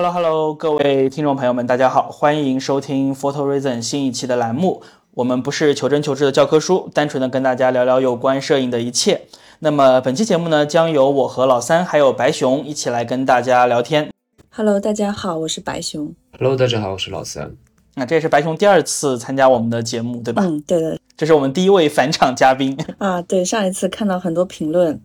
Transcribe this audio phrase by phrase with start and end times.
[0.00, 4.80] Hello Hello，各位听众朋友们，大家好，欢迎收听 Photo Reason 新一期的栏目。
[5.14, 9.22] 我们不是求真求知的教科书，单纯的跟大家聊聊有关摄影的一切。
[9.58, 14.12] 那么本期节目呢，将由我和老三还有白熊一起来跟大家聊天。
[14.50, 16.14] Hello，大家好，我是白熊。
[16.38, 17.50] Hello，大家好，我是老三。
[17.96, 20.44] 那这也是白熊第二次参加我们的节目，对吧？
[20.46, 20.96] 嗯，对的。
[21.16, 22.78] 这是我们第一位返场嘉宾。
[22.98, 25.00] 啊，对，上一次看到很多评论，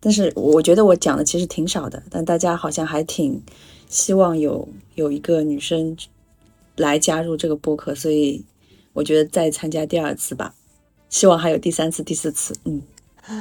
[0.00, 3.40] 但是我觉得我讲的其实挺少的，但大家好像还挺
[3.92, 5.94] 希望有有一个女生
[6.76, 8.42] 来加入这个播客，所以
[8.94, 10.54] 我觉得再参加第二次吧，
[11.10, 12.56] 希望还有第三次、第四次。
[12.64, 12.80] 嗯，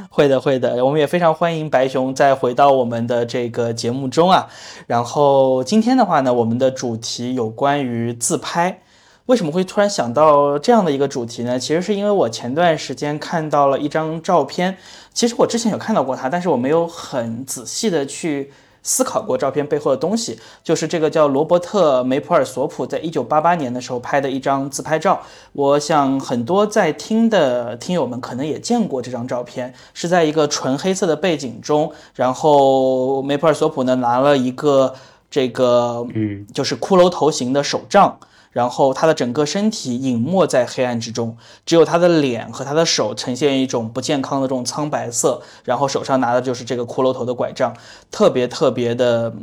[0.09, 4.49] 会的，会的，我们也非常欢迎白熊再回到我们的这个节目中啊。
[4.87, 8.81] 然后今天的话呢，我们的主题有关于自拍。
[9.27, 11.57] 为什么会突然想到这样的一个主题呢？
[11.57, 14.75] 其实是因为我前段时间看到了一张照片，
[15.13, 18.51] 其实我之前有看到过它，但是我没有很仔细的去
[18.83, 20.39] 思考过照片背后的东西。
[20.63, 25.21] 就是这个叫罗伯特·梅普尔索普在一九八八年的时候拍的一张自拍照。
[25.53, 34.93] 我想很多在听的听友们可能也见过这张照片，是在一个纯黑色的背景中，然后梅普尔索普呢拿了一个
[35.29, 38.17] 这个嗯，就是骷髅头型的手杖。
[38.51, 47.73] 然后他的整个身体隐没在黑暗之中，只有他的脸和他的手呈现一种不健康的这种苍白色，然后手上拿的就是这个骷髅头的拐杖，
[48.11, 49.33] 特别特别的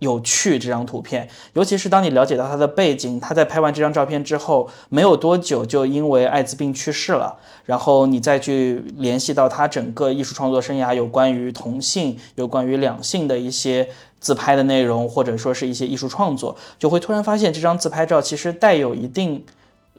[0.00, 0.58] 有趣。
[0.58, 7.36] 这张图片，尤其是当你了解到他的背景，他在拍完这张照片之后，没有多久就因为艾滋病去世了。
[7.64, 13.88] 然后你再去联系到他整个艺术创作生涯，有关于同性、有关于两性的一些。
[14.20, 19.44] 自拍的内容，或者说是一些艺术创作，就会突然发现这张自拍照其实带有一定，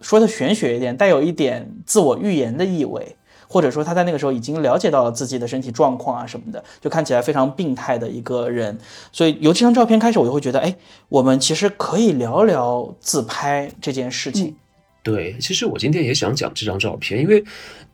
[0.02, 3.16] 说的玄学一点，带有一点自我预言的意味，
[3.48, 8.78] 或者说他在那个时候已经了解到了自己的身体状况啊什么的，就看起来非常病态的一个人。
[9.12, 10.76] 所以由这张照片开始，我就会觉得，哎，
[11.08, 14.56] 我们其实可以聊聊自拍这件事情。
[15.02, 17.44] 对，其实我今天也想讲这张照片，因为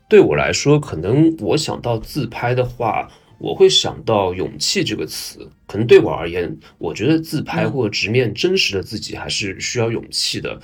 [0.08, 3.08] 对我来说，可能我想到自拍的话。
[3.38, 10.58] 我会想到“勇气”这个词，可能对我而言，我觉得自拍或直面真实的自己还是需要勇气的。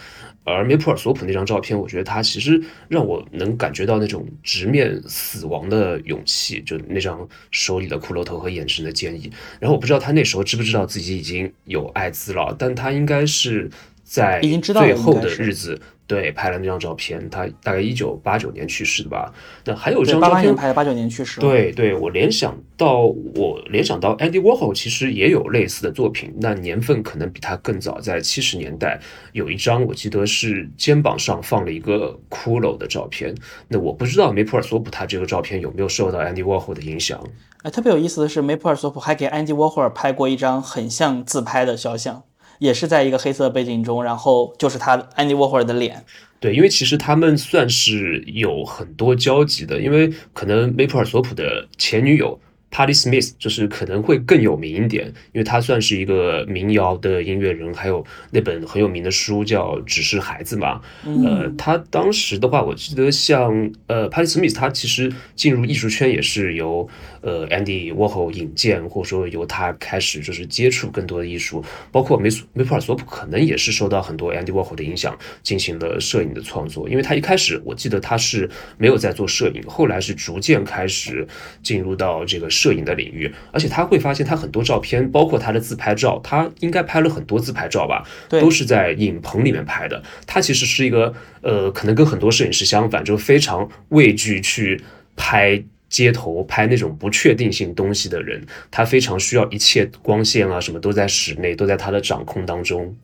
[0.44, 9.30] 而梅普尔索普那张照片，我觉得他其实让我能感觉到那种直面死亡的勇气，就那张手里的骷髅头和眼神的坚毅。
[9.60, 13.70] 然后我不知道他那时候知不知道自己已经有艾滋了，但他应该是
[14.02, 15.80] 在最后的日子。
[16.12, 19.32] 对，拍了那张照片，他大概一九八九年去世的吧。
[19.64, 21.40] 那还有一张照片，拍的八九年去世。
[21.40, 29.00] 对对，我联想到我联想到 Andy Warhol 其实也有类似的作品，那年份可能比他更早，在七十年代
[29.32, 33.34] 有一张我记得是肩膀上放了一个骷髅的照片。
[33.68, 37.18] 那我不知道梅普尔索普他这个照片有没有受到 Andy Warhol 的影响。
[37.62, 42.24] 哎，特别有意思的是，梅普尔索普还给 Andy Warhol 拍过一张很像自拍的肖像。
[42.62, 46.04] 也是在一个黑色背景中，然后就是他安迪沃霍尔的脸。
[46.38, 52.38] 对，因为其实他们算是有很多交集的，因为可能梅普尔索普的前女友
[52.70, 60.80] Patti Smith 就是可能会更有名一点，因为他算是一个民谣的音乐人，还有那本很有名的书叫《只是孩子》嘛。
[61.04, 66.88] 嗯、呃，他当时的话，我记得像呃 Patti Smith，他其实进入艺术圈也是由
[67.22, 76.88] 呃 Andy Warhol 引荐，或者说由他开始就是接触更多的艺术，包括梅梅普尔索普可能也是受到很多 Andy Warhol 的影响，进行了摄影的创作。
[76.88, 81.26] 因为他一开始我记得他是没有在做摄影，后来是逐渐开始
[81.62, 90.02] 进入到这个摄影的领域，而且他会发现他很多照片，包括他的自拍照，他应该拍了很多自拍照吧，都是在影棚里面拍的。
[90.26, 94.80] 他其实是一个呃，可能跟很多摄影师相反，就非常畏惧去
[95.14, 95.62] 拍。
[95.92, 102.96] 街头拍那种不确定性东西的人，他非常需要一切光线啊，什么都在室内，都在他的掌控当中。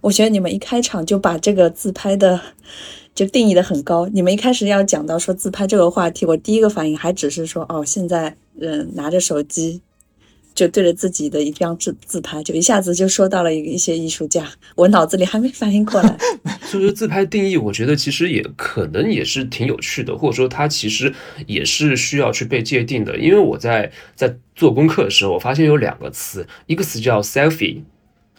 [0.00, 2.40] 我觉得你们一开场就把这个自拍的
[3.14, 4.06] 就定义的很高。
[4.12, 9.82] 你们一开始要讲到说自拍这个话题，我第一个反应还只是说，哦，现在嗯拿着手机
[10.56, 14.44] 就对着自己的一张自自拍，就一下子就说到了一一些艺术家，
[14.74, 16.18] 我脑子里还没反应过来。
[16.66, 21.14] 所以说自拍定义，我觉得其实也可能也是挺有趣的，或者说它其实
[21.46, 23.16] 也是需要去被界定的。
[23.18, 27.82] 因为我在在做功课的时候，我发现有两个词，一个词叫 selfie。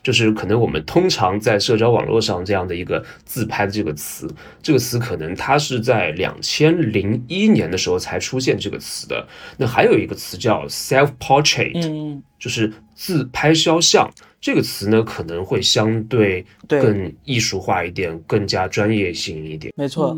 [0.08, 4.26] 就是可能我们通常在社交网络上这样的一个自拍的这个词，
[4.64, 9.28] 这个词可能它是在两千零一年的时候才出现这个词的。
[9.58, 14.10] 那还有一个词叫 self portrait，嗯，就是自拍肖像。
[14.40, 19.74] 这个词呢可能会相对更艺术化一点，更加专业性一点。
[19.76, 20.18] 没错。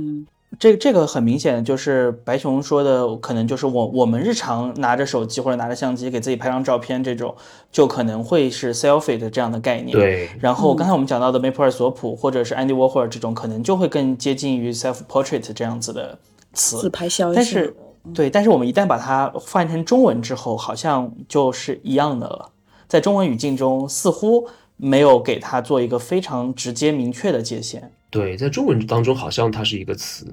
[0.59, 7.33] 嗯这这个很明显就是白熊说的，可能就是我我们日常拿着手机或者拿着相机给自己拍张照片，这种
[7.71, 9.97] 就可能会是 selfie 的这样的概念。。
[9.97, 16.19] 对，然后刚才我们讲到的梅普尔索普或者是 Andy Warhol 这种，可能就会更接近于 self portrait 这样子的
[16.53, 16.77] 词。
[16.77, 17.75] 自拍肖像，但是，
[18.13, 22.49] 对，但是我们一旦把它翻成中文之后，好像就是一样的了。
[22.89, 24.45] 在中文语境中，似乎
[24.75, 27.93] 没有给它做一个非常直接明确的界限。
[28.09, 30.25] 对，在中文当中好像它是一个词。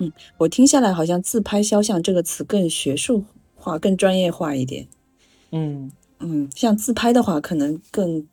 [0.00, 3.24] 嗯我听下来好像“自拍肖像”这个词更学术
[3.56, 4.86] 化、更专业化一点。
[5.50, 8.24] 嗯，嗯，像自拍的话，可能更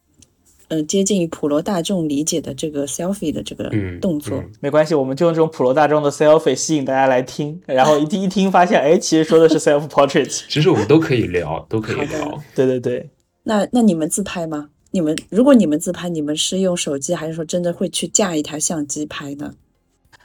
[0.67, 4.37] 呃接近于普罗大众理解的这个 selfie 的这个嗯，动作。
[4.37, 10.43] 嗯没关系，我们就用这种普罗大众的 selfie 吸引大家来听，然后一听一听发现，哎，其实说的是 self portrait。
[10.47, 12.43] 其实我们都可以聊，都可以聊。
[12.53, 13.09] 对对对，
[13.41, 14.69] 那那你们自拍吗？
[14.95, 19.53] 你们如果你们自拍，你们是用手机，还是说真的会去架一台相机拍呢？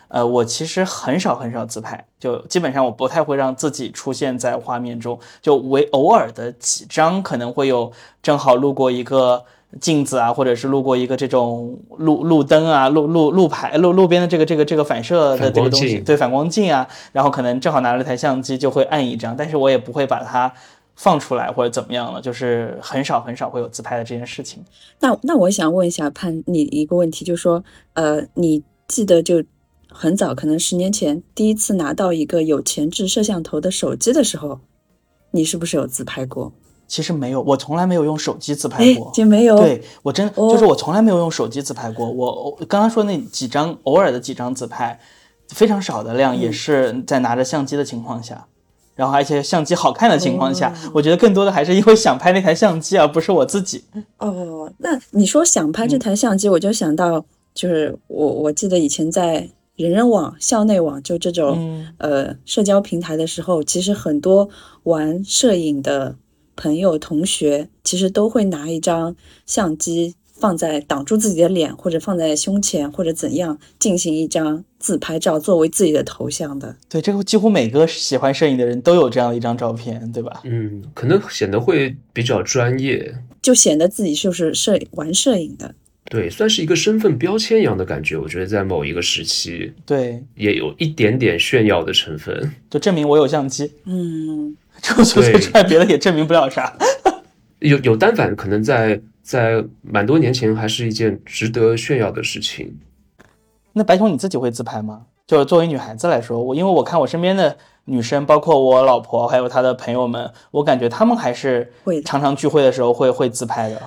[0.06, 7.90] 呃，我其实很少很少自拍，就基本上我不太会让自己出现在画面中，就唯偶尔的几张可能会有
[8.22, 9.44] 正好路过一个
[9.80, 20.52] 镜子啊，或者是路过一个这种路路灯啊、路路路牌、路路边的这个这个这个反射的这个东西，反对反光镜啊，然后可能正好拿了台相机就会按一张，但是我也不会把它
[20.96, 24.62] 放出来或者怎么样了，就是很少很少会有自拍的这件事情。
[25.00, 27.62] 那那我想问一下潘你一个问题，就是说，
[27.94, 29.42] 呃，你记得就
[29.88, 34.60] 很早，可能十年前第一次拿到一个有前置摄像头的手机的时候，
[35.30, 36.52] 你是不是有自拍过？
[36.86, 39.12] 其实没有，我从来没有用手机自拍哎过，。
[39.14, 39.56] 就没有。
[39.56, 42.10] 对我真哦就是我从来没有用手机自拍过。
[42.10, 44.98] 我我刚刚说那几张偶尔的几张自拍，
[45.50, 48.44] 非常少的量，嗯也是在拿着相机的情况下，
[48.94, 53.82] 然后而且相机好看的情况下，哦我觉得更多的还是因为想拍那台相机，而不是我自己。
[54.18, 64.48] 哦，那你说想拍这台相机，我就想到，就是我我记得以前在人人网、校内网就这种、嗯呃社交平台的时候，其实很多
[64.82, 66.16] 玩摄影的
[66.54, 69.16] 朋友、同学，其实都会拿一张
[69.46, 76.74] 相机放在挡住自己的脸，或者放在胸前，或者怎样进行一张自拍照作为自己的头像的。
[76.88, 80.40] 对，这个几乎每个喜欢摄影的人都有这样的一张照片，对吧？
[80.44, 85.74] 嗯，可能显得会比较专业，就显得自己就是摄玩摄影的，
[86.10, 88.16] 对，算是一个身份标签一样的感觉。
[88.16, 92.50] 我觉得在某一个时期对，也有一点点炫耀的成分。
[92.70, 96.76] 就证明我有相机，嗯，除除此对之外，别的也证明不了啥。
[97.60, 98.98] 有有单反，可能在
[99.30, 102.76] 在蛮多年前还是一件值得炫耀的事情。
[103.72, 105.06] 那白熊你自己会自拍吗？
[105.24, 113.80] 就是作为女孩子来说，我因为我看我身边的女生，包括我老婆还有她的朋友们，我感觉她们还是会常常聚会的时候会会自拍的。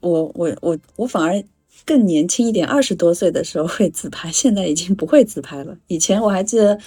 [0.00, 1.44] 我我我我反而
[1.84, 5.76] 更年轻一点，二十多岁的时候会自拍，现在已经不会自拍了。
[5.88, 6.78] 以前我还记得，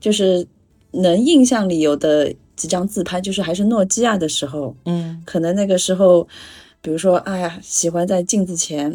[0.00, 0.48] 就是
[0.92, 6.26] 能印象里有的几张自拍，就是还是诺基亚的时候，嗯可能那个时候，
[6.82, 8.92] 比如说，哎呀，喜欢在镜子前，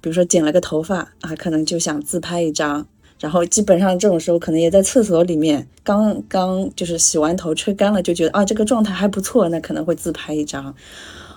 [0.00, 2.86] 比如说剪了个头发啊，可能就想自拍一张。
[3.20, 10.72] 然后基本上这种时候，可能也在厕所里面，刚刚就是洗完头吹干了，就觉得啊这个状态还不错，那可能会自拍一张，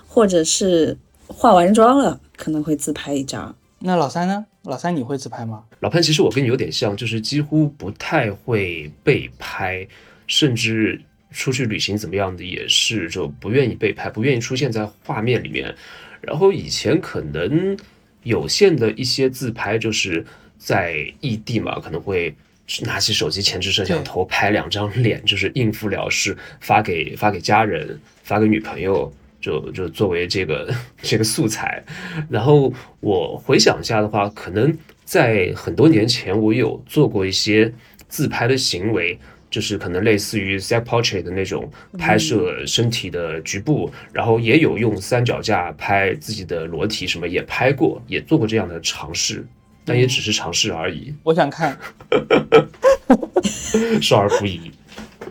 [0.06, 0.96] 或者是
[1.26, 3.54] 化完妆了，可能会自拍一张。
[3.80, 4.46] 那老三呢？
[4.62, 5.64] 老三你会自拍吗？
[5.80, 9.84] 老潘，其实我跟你有点像，就是几乎不太会被拍，
[10.28, 11.02] 甚至
[11.32, 15.74] 出去旅行怎么样的也是就不愿意被拍，不愿意出现在画面里面。
[16.20, 17.76] 然后以前可能
[18.22, 20.24] 有限的一些自拍，就是
[20.58, 22.34] 在异地嘛，可能会
[22.82, 29.12] 拿起手机前置摄像头拍两张脸，就是应付了事，发给发给家人，发给女朋友。
[29.42, 30.72] 就就作为这个
[31.02, 31.82] 这个素材，
[32.30, 34.72] 然后我回想一下的话，可能
[35.04, 37.74] 在很多年前，我有做过一些
[38.06, 39.18] 自拍的行为，
[39.52, 49.46] 就是可能类似于 self portrait 的那种拍摄身体的局部，然后也有用三脚架拍自己的裸体，什么也拍过，也做过这样的尝试，
[49.84, 51.78] 但也只是尝试而已， 我想看。
[54.00, 54.72] 少儿不宜。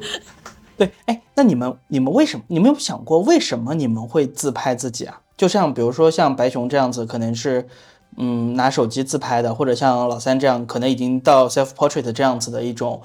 [0.77, 2.43] 对，哎，那你们你们为什么？
[2.47, 5.19] 你们有想过为什么你们会自拍自己啊？
[5.35, 7.67] 就像比如说像白熊这样子，可能是
[8.17, 13.01] 嗯拿手机自拍的，或者像老三这样，可能已经到 self portrait 这样子的一种，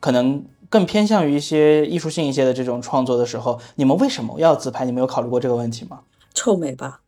[0.00, 4.84] 可能更偏向于一些艺术性一些的这种创作的时候，你们为什么要自拍？
[4.84, 6.00] 你们有考虑过这个问题吗？
[6.34, 7.00] 臭美吧，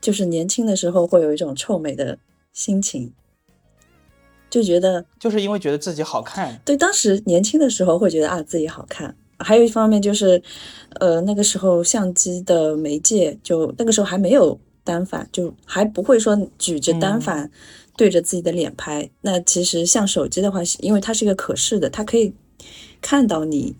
[0.00, 2.18] 就是年轻的时候会有一种臭美的
[2.52, 3.12] 心情，
[4.50, 10.42] 就觉得就是因为觉得自己好看，对，当时年轻的时候会觉得啊自己好看，还有一方面就是，
[10.98, 17.48] 呃那个时候相机的媒介就那个时候还没有单反，就还不会说举着单反
[17.96, 19.08] 对着自己的脸拍。
[19.20, 22.32] 那其实像手机的话，因为它是一个可视的，它可以
[23.00, 23.76] 看到你。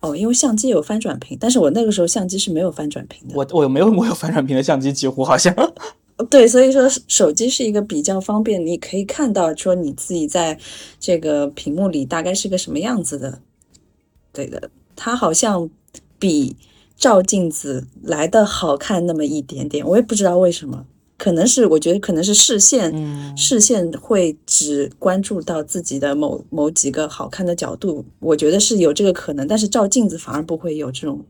[0.00, 3.34] 哦，因为相机有翻转屏，但是我那个时候相机是没有翻转屏的。
[3.34, 5.54] 我我没有我有翻转屏的相机，几乎好像。
[6.30, 10.58] 对，所以说手机是一个比较方便，你可以看到说你自己在
[10.98, 13.40] 这个屏幕里大概是个什么样子的。
[14.32, 15.68] 对的，它好像
[16.18, 16.56] 比
[16.96, 20.86] 照镜子来的好看那么一点点，我也不知道为什么。
[21.20, 22.90] 可能是我觉得可能是视线，
[23.36, 29.46] 视线会只关注到自己的某某几个好看的角度，我觉得是有这个可能。
[29.46, 31.22] 但是照镜子反而不会有这种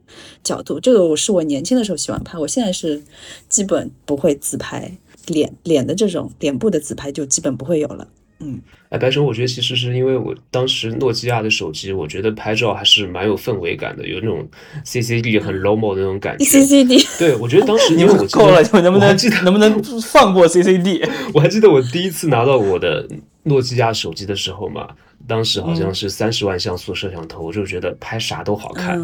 [0.45, 3.03] 角度，这个我是我年轻的时候喜欢拍，我现在是
[3.49, 8.07] 基本不会自拍脸脸的这种脸部的自拍就基本不会有了。
[8.41, 14.49] 嗯，哎，白熊，我觉得其实是因为我当时诺基亚的手机，我觉得拍照还是蛮有氛围感的，有那种
[14.85, 16.45] CCD 很 low 的那种感觉。
[16.45, 21.09] CCD，对我觉得当时因为我够了，你们能不能能不能放过 CCD？
[21.35, 23.07] 我还记得我第一次拿到我的
[23.43, 24.89] 诺基亚手机的时候嘛，
[25.27, 28.99] 当时好像是三十万像素摄像头，我就觉得拍啥都好看，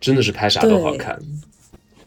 [0.00, 1.18] 真的是拍啥都好看。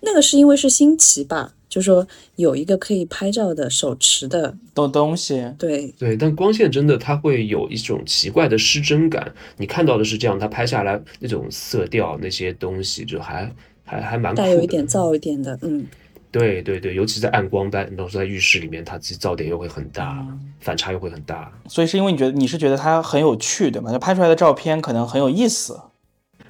[0.01, 1.53] 那个是因为是新奇吧？
[1.74, 9.34] 就说有一个可以拍照的手持的东东西，对对，但光线真的它会有一种奇怪的失真感。
[9.58, 13.51] 你看到的是这样，它拍下来那种色调那些东西，就还
[13.84, 15.84] 还还蛮带有一点噪一点的，嗯，
[16.30, 20.24] 对对对，尤其在暗光班，都是在浴室里面，它自己噪点又会很大，
[20.60, 21.51] 反差又会很大。
[21.68, 23.92] 所以是因为你觉得你是觉得它很有趣，对吗？
[23.92, 25.80] 就拍出来的照片可能很有意思。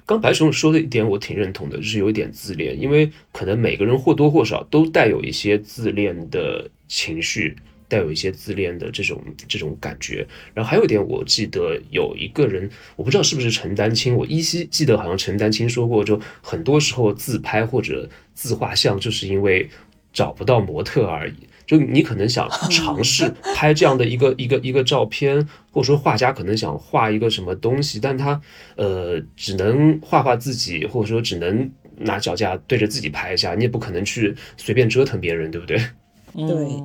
[0.06, 7.56] 刚白熊说的一点我挺认同的，就是有一点自恋，因为可能每个人或多或少都带有一些自恋的情绪，
[7.88, 10.26] 带有一些自恋的这种这种感觉。
[10.52, 19.70] 然后还有一点，我记得有一个人，我不知道是不是陈丹青，我依稀记得好像陈丹青说过，就很多时候自拍或者自画像，就是因为
[20.12, 21.34] 找不到模特而已。
[21.66, 28.40] 就你可能想尝试拍这样的一个 一个一个照片，或者说画家可能想画一个什么东西，但他
[28.76, 35.78] 呃只能画画自己，或者说只能拿脚架对着自己拍一下，你也不可能去随便折腾别人，对不对？
[36.34, 36.82] 对，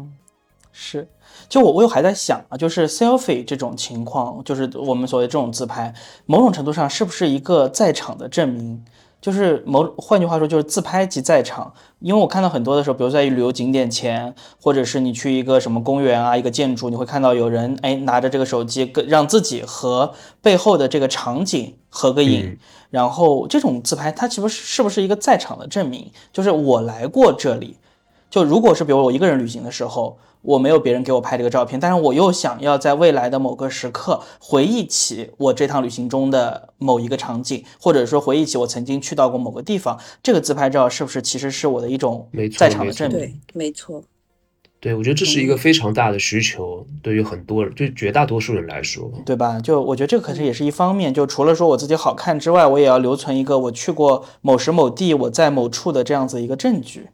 [0.71, 1.07] 是。
[1.48, 5.91] 就我我又还在想啊，就是 selfie 这种情况，就是我们所谓这种自拍，
[6.27, 8.86] 某种程度上是不是一个在场的证明？
[9.21, 11.73] 就是某换句话说，就是自拍即在场。
[11.99, 22.57] 因为我看到很多的时候，比如在旅游景点前，或者是你去一个什么公园啊，一个建筑，你会看到有人哎拿着这个手机，跟让自己和背后的这个场景合个影。
[22.89, 26.09] 然后这种自拍，它岂不是是不是一个在场的证明？
[26.31, 27.77] 就是我来过这里。
[28.29, 30.17] 就如果是比如我一个人旅行的时候。
[30.41, 43.19] 我没有别人给我拍这个照片，但是我又想要在未来的某个时刻回忆起我这趟旅行中的某一个场景，或者说回忆起我曾经去到过某个地方，这个自拍照是不是其实是我的一种在场的证明？
[43.19, 44.01] 对，没错。
[44.79, 49.59] 对，我觉得这是一个非常大的需求，对于很多人，对绝大多数人来说，对吧？
[49.59, 57.09] 就我觉得这个可是也是一方面，就除了说我自己好看之外，我也要留存一个我去过某时某地，我在某处的这样子一个证据。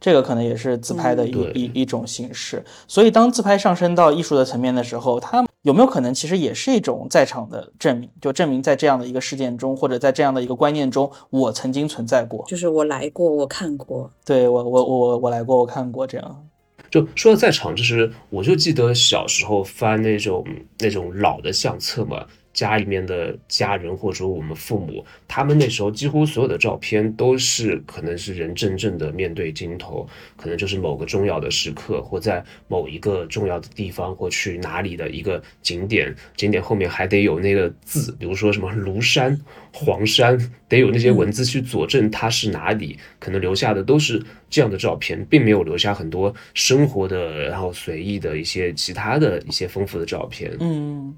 [0.00, 8.08] 这个可能也是自拍的一一一种形式，所以当自拍上升到艺术的层面的时候，它有没有可能其实也是一种在场的证明？
[8.20, 16.44] 就证明在这样的一个事件中，或者在这样的一个观念中，我曾经存在过，就是我来过，我看过，对我我我我来过，我看过这样。
[16.90, 20.42] 就说到在场，就是我就记得小时候翻那种
[20.78, 22.24] 那种老的相册嘛。
[22.58, 30.04] 家里面的家人或者说我们父母，他们那时候几乎所有的照片都是可能是人正正的面对镜头，
[30.36, 39.40] 可能就是某个重要的时刻，或在某一个重要的地方，或去哪里的一个景点，景点后面还得有那个字，比如说什么庐山、
[39.72, 40.36] 黄山，
[40.66, 50.56] 得有那些文字去佐证它是哪里，可能留下的都是这样的照片，并没有留下很多生活的，然后随意的一些其他的一些丰富的照片。
[50.58, 51.16] 嗯，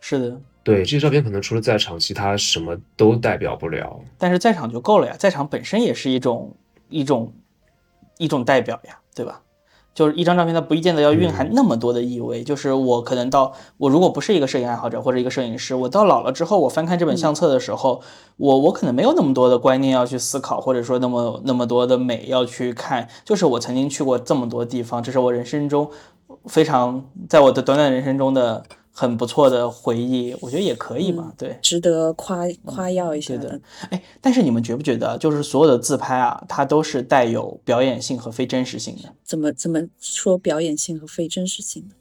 [0.00, 0.40] 是的。
[0.64, 4.00] 对这些照片，可能除了在场，其他什么都代表不了。
[4.16, 6.54] 但是在场就够了呀，在场本身也是一种
[6.88, 7.32] 一种
[8.18, 9.40] 一种代表呀，对吧？
[9.94, 12.42] 就是一张照片，它不一定得要蕴含那么多的意味。
[12.42, 18.00] 就是我可能到我如果不是一个摄影爱好者或者一个摄影师，我到老了之后，我翻看这本相册的时候，
[18.36, 23.08] 我我可能没有那么多的观念要去思考，或者说那么那么多的美要去看。
[23.24, 25.90] 就是我曾经去过这么多地方，这是我人生中
[26.46, 28.64] 非常在我的短短人生中的。
[28.92, 33.58] 很不错的回忆，我觉得也可以嘛，对，值得夸夸耀一下的。
[33.88, 39.08] 哎，但是你们觉不觉得，就是所有的自拍啊，它都是带有表演性和非真实性的？
[39.24, 41.94] 怎么怎么说表演性和非真实性呢？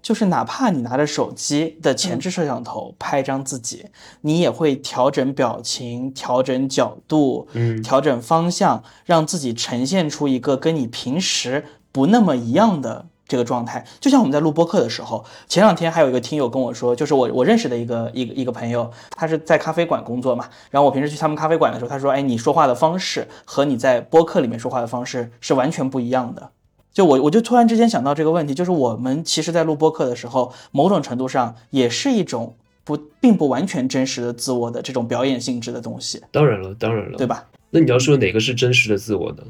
[0.00, 3.84] 就是哪怕你拿着手机的前置摄像头拍张自己，
[4.20, 13.84] 你也会调整表情、调整角度、嗯，调整方向，让自己呈现出一个跟你平时不那么一样的这个状态。
[14.00, 26.50] 就像我们在录播客的时候，前两天还有一个听友跟我说，就是我我认识的一个一个一个朋友，他是在咖啡馆工作嘛，然后我平时去他们咖啡馆的时候，他说，哎，你说话的方式和你在播客里面说话的方式是完全不一样的。
[26.90, 37.44] 就我我就突然之间想到这个问题，就是我们其实，在录播课的时候，某种程度上也是一种不并不完全真实的自我的这种表演性质的东西，当然了，当然了，对吧？
[37.70, 39.42] 那你要说哪个是真实的自我呢？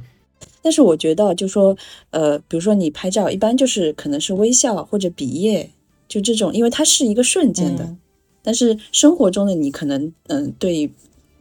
[0.62, 1.76] 但是我觉得，就说，
[2.10, 5.70] 呃，比如说你拍照，一般就是可能是微笑或者比耶，
[6.08, 7.96] 就这种，因为它是一个瞬间的。
[8.42, 10.90] 但是生活中的你，可能，嗯，对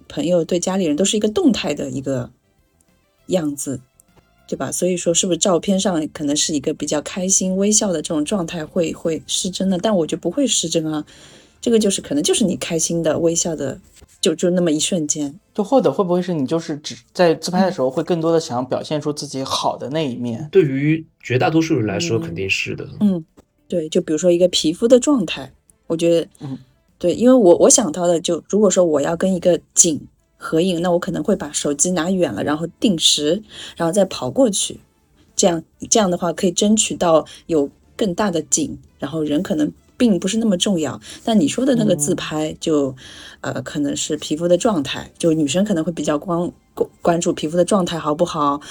[0.08, 2.32] 朋友、对家里人都是一个动态的一个
[3.28, 3.80] 样子。
[4.50, 4.72] 对吧？
[4.72, 9.78] 所以说，是不是照片上可能是一个比较开心、微笑的这种状态会会失真的？
[9.78, 11.06] 但我觉得不会失真啊，
[11.62, 13.80] 这个就是可能就是你开心的、微笑的，
[14.22, 15.40] 就就那么一瞬间。
[15.54, 20.48] 就或者会不会是你就是只在自拍的时候会更多的想表现出自己好的那一面？
[20.52, 22.88] 对于绝大多数人来说，肯定是的。
[23.00, 23.26] 嗯，
[23.68, 25.52] 对，就比如说一个皮肤的状态，
[25.88, 26.58] 我觉得，嗯，
[26.98, 30.00] 对，因为我我想到的就如果说我要跟一个景。
[30.40, 33.42] 合影，那我可能会把手机拿远了，然后定时，
[33.76, 34.80] 然后再跑过去，
[35.36, 41.00] 这样这样的话可以争取到有更大的景，然后人可能并不是那么重要。
[41.26, 42.96] 但你说的那个自拍，就
[43.42, 46.52] 呃可能是皮肤的状态，就女生可能会比较关
[47.02, 48.62] 关注皮肤的状态好不好，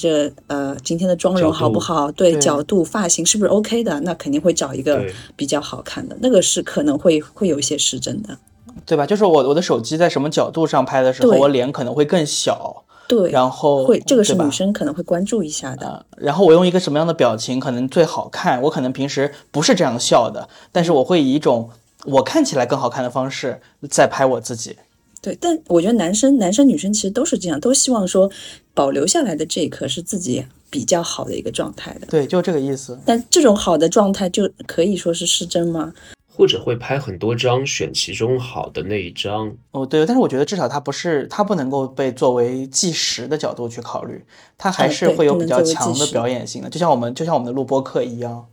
[0.00, 5.04] 这呃今天的妆容好不好，对角度、发型是不是 OK 的，那肯定会找一个
[5.36, 8.38] 比较好看的，那个是可能会会有一些失真的。
[8.86, 9.04] 对吧？
[9.04, 12.84] 就是我我的手机在什么角度上拍的时候，我脸可能会更小。
[13.08, 16.04] 对，然后会这个是女生可能会关注一下的。
[16.18, 18.60] 然后我用一个什么样的表情可能最好看？
[18.62, 21.70] 我可能平时不是这样笑的，但是我会以一种
[22.04, 24.76] 我看起来更好看的方式在拍我自己。
[25.20, 28.30] 对，但我觉得男生、男生、女生其实都是这样，都希望说
[28.74, 32.06] 保留下来的这一刻是自己比较好的一个状态的。
[32.06, 32.96] 对，就这个意思。
[33.04, 35.92] 但这种好的状态就可以说是失真吗？
[36.38, 39.52] 或者会拍很多张，选其中好的那一张。
[39.72, 44.24] 哦，对，但是我觉得至少它不是，它不能够被作为计时的角度去考虑，
[44.56, 48.46] 它还是会有比较强的表演性的，就像我们就像我们的录播课一样，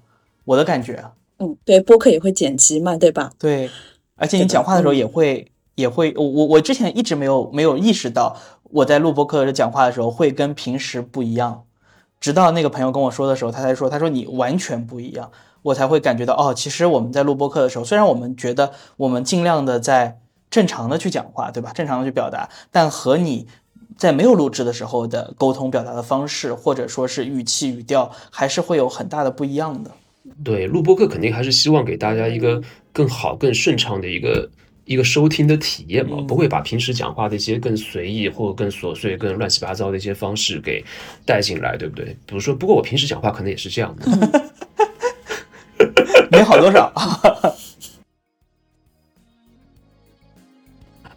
[0.45, 1.11] 我的感觉。
[1.37, 3.31] 嗯，对，播客也会剪辑嘛，对吧？
[3.37, 3.69] 对，
[4.15, 11.65] 而且你讲话的时候也会也会，我我我之前一直没有没有意识到我在录播课讲话的时候会跟平时不一样，
[12.19, 15.31] 直到那个朋友跟我说的时候，他才说，他说你完全不一样。
[15.65, 20.19] 我才会感觉到哦，其实我们在录播课的时候，虽然我们觉得我们尽量的在
[20.51, 21.71] 正常的去讲话，对吧？
[21.73, 23.47] 正常的去表达，但和你
[23.97, 29.89] 在没有录制的时候的沟通表达的方式，或者说是语气语调，还是会有很大的不一样的。
[30.43, 32.61] 对，录播课肯定还是希望给大家一个
[32.93, 34.47] 更好、更顺畅的一个
[34.85, 40.85] 一个收听的体验嘛，不会把平时讲话的一些更随意或者更琐碎、更乱七八糟的一些方式给
[41.25, 42.05] 带进来，对不对？
[42.27, 44.43] 比如说，不过我平时讲话可能也是这样的。
[46.35, 46.91] 没好多少。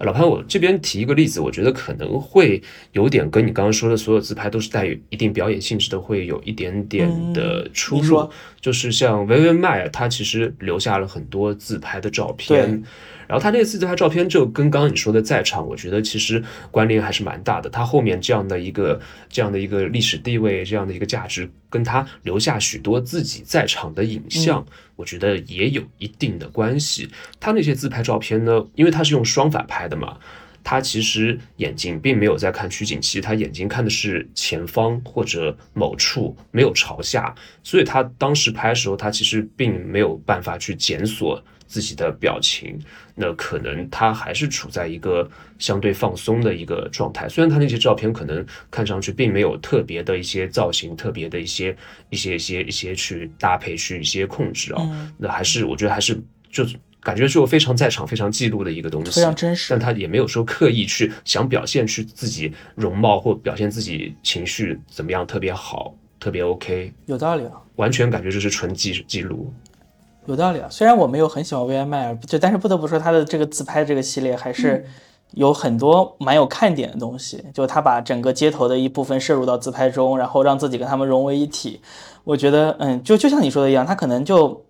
[0.00, 8.30] 老潘，我这边提一个例子，我觉得可能会有点跟你刚刚说的所有自拍都是带有一定表演性质的，会有一点点的出入。
[8.60, 12.84] 就是像薇薇麦，他其实留下了很多自拍的照片。
[13.26, 17.68] 然后他那次自拍照片就跟刚刚你说的在场，我觉得其实关联还是蛮大的。
[17.68, 24.64] 他后面这样的一个这样的一个历史地位，这样的一个价值，跟他留下许多自己在场的影像，
[24.98, 27.08] 我觉得也有一定的关系。
[27.38, 30.18] 他那些自拍照片呢，因为他是用双反拍的嘛，
[30.64, 37.32] 他其实眼睛并没有在看取景器，他眼睛看的是前方或者某处，没有朝下，
[37.62, 41.40] 所以他当时拍的时候，他其实并没有办法去检索。
[41.68, 42.76] 自己的表情，
[43.14, 47.28] 那可能他还是处在一个相对放松的一个状态。
[47.28, 51.76] 虽然他那些照片可能看上去并没有特别的一些造型，特别的一些
[52.08, 56.18] 一些一些一些去搭配去一些控制啊，那还是我觉得还是
[56.50, 56.66] 就
[57.00, 59.66] 感觉就非常在场、非常记录的一个东西，非常真实。
[59.70, 66.92] 但他也没有说刻意去想表现去自己容貌或表现自己情绪怎么样特别好、特别 OK。
[67.06, 69.52] 有道理啊，完全感觉就是纯记记录。
[70.28, 74.86] 有道理啊，虽然我没有很喜欢薇安麦尔，就但是不得不说他的这个自拍这个系列还是
[75.30, 77.42] 有很多蛮有看点的东西。
[77.54, 81.80] 就他把整个街头的一部分摄入到自拍中，然后让自己跟他们融为一体。
[82.24, 84.62] 我觉得，嗯，就就像你说的一样，他可能就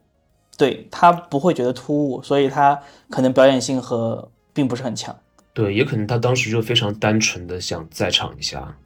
[0.56, 5.12] 对他不会觉得突兀，所以他可能表演性和并不是很强。
[5.52, 8.76] 对，也可能他当时就非常单纯的想在场一下。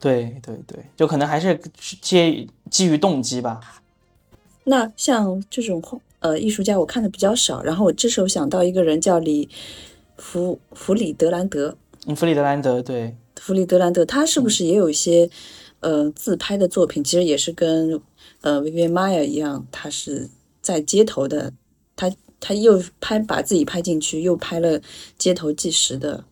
[0.00, 3.60] 对对对，就可能还是基基于动机吧。
[4.64, 7.62] 那像这种画呃艺术家，我看的比较少。
[7.62, 9.48] 然后我这时候想到一个人叫李
[10.16, 15.28] 弗弗里德兰德，嗯，弗里德兰德对，弗里德兰德，他是不是也有一些
[15.80, 18.00] 呃自拍的作品，其实也是跟
[18.40, 20.28] 呃 Vivian Maier 一样，他是
[20.62, 21.52] 在街头的，
[21.94, 24.80] 他他又拍把自己拍进去，又拍了
[25.18, 26.24] 街头纪实的。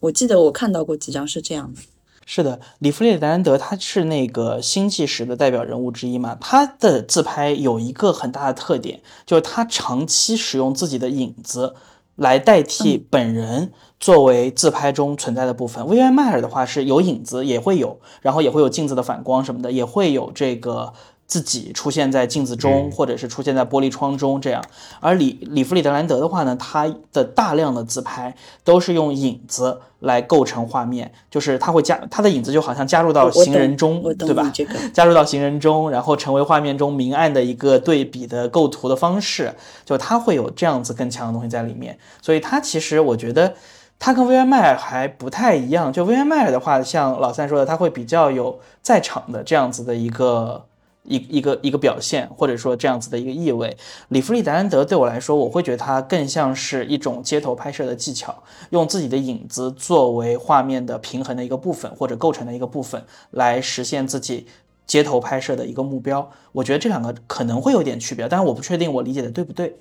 [0.00, 1.80] 我记得我看到过几张是这样的。
[2.28, 6.36] 是的，里弗列德兰德他是那个星际时的代表人物之一嘛。
[6.40, 11.76] 他的自拍有一个很大的特点，就是他长期使用自己的影子
[12.16, 15.86] 来代替本人作为自拍中存在的部分。
[15.86, 20.92] 薇安迈尔的话是有影子也会有，然后也会有镜子的反光什么的，也会有这个。
[21.26, 24.62] 自己出现在镜子中，或者是出现在玻璃窗中，这样。
[25.00, 34.52] 而里里弗里德兰德的话呢，他的大量的自拍都是用影子来构成画面，就是他会加他的影子，就好像加入到行人中，对吧？
[34.92, 39.52] 加入到行人中，然后成为画面中明暗的一个对比的构图的方式，
[39.84, 41.98] 就他会有这样子更强的东西在里面。
[42.22, 43.52] 所以，他其实我觉得
[43.98, 45.92] 他跟薇安迈尔还不太一样。
[45.92, 50.66] 就薇安迈尔的话，像老三说的，他会比较有在场的这样子的一个。
[51.08, 53.76] 一一个一个表现，或者说这样子的一个意味，
[54.08, 64.46] 里弗利达安德对我来说，我会觉得他更像是一种街头拍摄的技巧，用自己的影子作为画面的平衡的一个部分，或者构成的一个部分，来实现自己
[64.86, 66.30] 街头拍摄的一个目标。
[66.52, 69.76] 我觉得这两个可能会有点区别，但是我不确定我理解的对不对。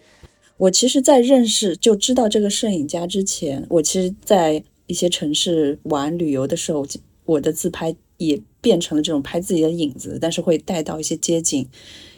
[0.58, 6.86] 我其实，在认识就知道这个摄影家之前，我其实，在一些城市玩旅游的时候，
[7.26, 7.96] 我的自拍。
[8.18, 11.68] 也变成了这种拍自己的影子，但是会带到一些街景，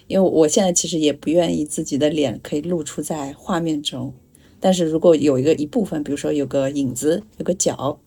[0.07, 4.13] 因为我现在其实也不愿意自己的脸可以露出在画面中，
[4.59, 7.99] 但是如果有一个一部分，比如说有个影子，有个角，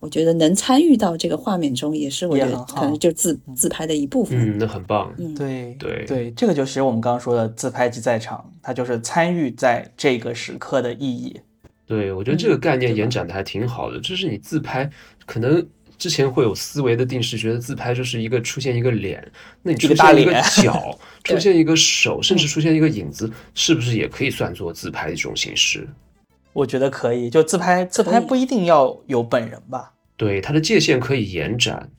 [0.00, 4.36] 我觉得能参与到这个画面中，也是我觉得可能就自自拍的一部分。
[4.38, 5.14] 嗯，那很棒。
[5.16, 11.40] 嗯，对对对，这个就是我们刚刚说的自拍即在场，它就是参与在这个时刻的意义。
[11.86, 14.90] 对，我觉得这个概念延展的还挺好的，就是你自拍
[15.24, 15.64] 可能。
[15.98, 19.22] 之前会有思维的定式，觉得自拍就是一个出现一个脸，
[19.62, 25.88] 那你出现一个脚， 出现一个手，甚至出现一个影子，是不是也可以算作自拍的这种形式？
[26.52, 29.92] 我觉得可以，就自拍，自拍不一定要有本人吧？
[30.16, 31.90] 对，它的界限可以延展。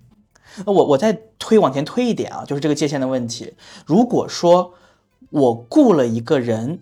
[0.66, 3.54] 那我我再推往前推一点啊，就是这个界限的问题。
[3.86, 4.74] 如果说
[5.32, 6.80] 我雇了一个人，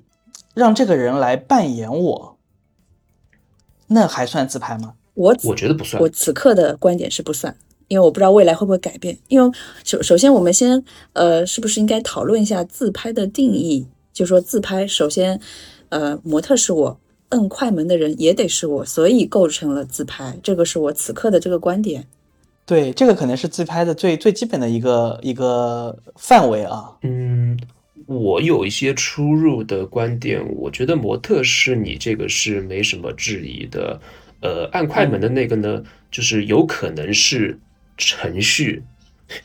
[0.53, 2.37] 让这个人来扮演我，
[3.87, 4.95] 那还算自拍吗？
[5.13, 7.55] 我我觉得不算，我此刻的观点是不算，
[7.87, 9.17] 因为我不知道未来会不会改变。
[9.27, 13.85] 因为首首先，我们先呃，是不是应该讨论一下自拍的定义？
[14.13, 15.39] 就说自拍，首先，
[15.89, 20.37] 呃，模特是我，摁快门的人也得是我，所以构成了自拍。
[20.41, 22.07] 这个是我此刻的这个观点。
[22.65, 26.95] 对，这个可能是自拍的最最基本的一个一个范围啊。
[27.03, 27.59] 嗯，
[28.05, 33.99] 我有一些出入的观点，我觉得模特是你这个是没什么质疑的。
[34.41, 37.59] 呃，按快门的那个呢，就是有可能是
[37.97, 38.83] 程序，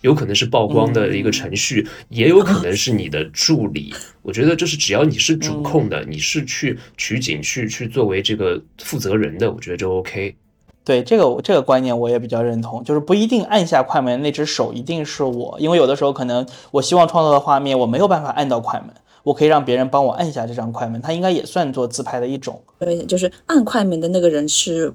[0.00, 3.94] 有可能是曝光的一个程序，也有可能是你的助理。
[4.22, 10.34] 我觉得就是只要你是主控的，你是去取景去去作为这个负责人的，我觉得就 OK。
[10.82, 18.90] 对这个这个观念我也比较认同，就是不一定按下快门那只手一定是我，因为有的时候可能我希望创造的画面我没有办法按到快门。
[19.26, 22.62] 我可以让别人帮我按下这张快门，它应该也算作自拍的一种。
[22.78, 24.94] 对，就是按快门的那个人是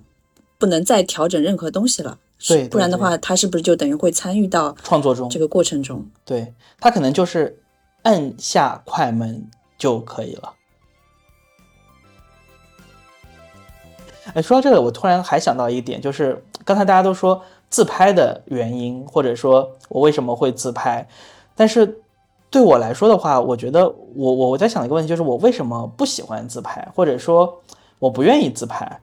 [0.57, 2.17] 不能再调整任何东西了。
[2.47, 6.05] 对，不然的话，他是不是就等于会参与到创作中这个过程中？
[6.23, 7.59] 对他可能就是
[8.03, 9.45] 按下快门
[9.77, 10.53] 就可以了。
[14.33, 21.05] 哎，说到这个，我突然还想到一点，就是刚才大家都说自拍的原因，或者说我为什么会自拍，
[21.53, 21.97] 但是。
[22.51, 27.61] 对我来说的话，我觉得我我我在想一个问题，就是我为什么不喜欢自拍，或者说
[27.97, 28.99] 我不愿意自拍？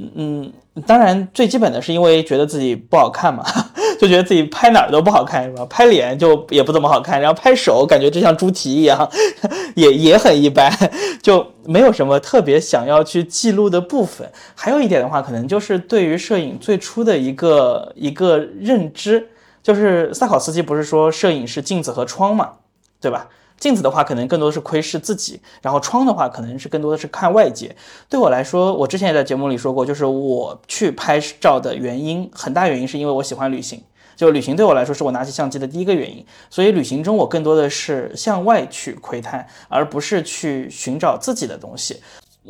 [0.00, 0.52] 嗯嗯，
[0.86, 3.44] 当然最基本的是因为觉得自己不好看嘛，
[4.00, 5.66] 就觉得自己拍哪儿都不好看，是吧？
[5.68, 9.10] 拍脸就也不怎么好看，然后拍手感觉就像猪蹄一样，
[9.74, 10.72] 也也很一般，
[11.20, 14.30] 就没有什么特别想要去记录的部分。
[14.54, 19.28] 还有一点的话，可能就是对于摄影最初的一个一个认知，
[19.64, 22.52] 就是萨考斯基不是说摄影是镜子和窗嘛？
[23.00, 23.28] 对吧？
[23.58, 27.74] 镜子的话，可能更多的是窥视自己；然后窗的话，可能是更多的是看外界。
[28.08, 33.82] 对我来说，我之前也在节目里说过，就是我去拍照的原因，很大原因是因为我喜欢旅行。
[34.14, 36.24] 就旅行对我来说，是我拿起相机的第一个原因。
[36.50, 42.00] 所以旅行中，我更多的是向外去窥探，而不是去寻找自己的东西。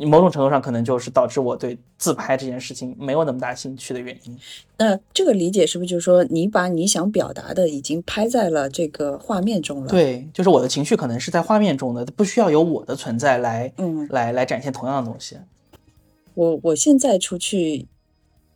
[0.05, 4.37] 某种程度上，可能就是导致我对自拍这件事情没有那么大兴趣的原因。
[4.77, 9.89] 那这个理解是不是就是说，你把你想表达的已经拍在了这个画面中了？
[9.89, 15.35] 对，就是我的情绪可能是在画面中的，不需要有我的存在来，嗯，来来展现同样的东西。
[16.33, 17.85] 我我现在出去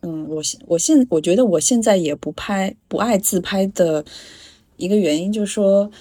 [0.02, 4.06] 嗯，我现我现我觉得我现在也不拍不爱自拍的
[4.78, 5.92] 一个原因，就是说，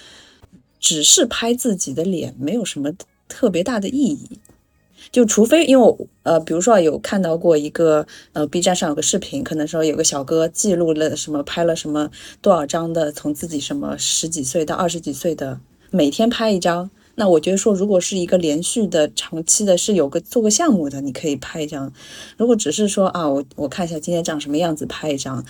[0.79, 2.89] 只是拍自己的脸，没有什么
[3.27, 4.39] 特别大的意义。
[5.13, 12.09] 就除非因为我呃，比如说有看到过一个呃，B 站上有个视频，可能说有个小哥记录了什么，拍了什么
[12.41, 15.59] 多少张的，从自己什么十几岁到二十几岁的，
[15.91, 16.89] 每天拍一张。
[17.13, 21.93] 那我觉得说，如果是一个连续的、长期的，是有个做个项目的，你可以拍一张。
[22.35, 25.45] 如果只是说啊，我我看一下今天长什么样子，拍一张，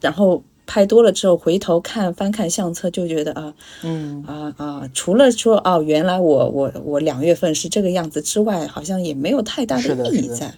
[0.00, 0.44] 然后。
[0.66, 10.54] 拍多了之后，回头看翻看相册，就觉得啊，嗯啊啊，除了说哦，原来我我我两月份是这个样子之外，好像也没有太大的意义在。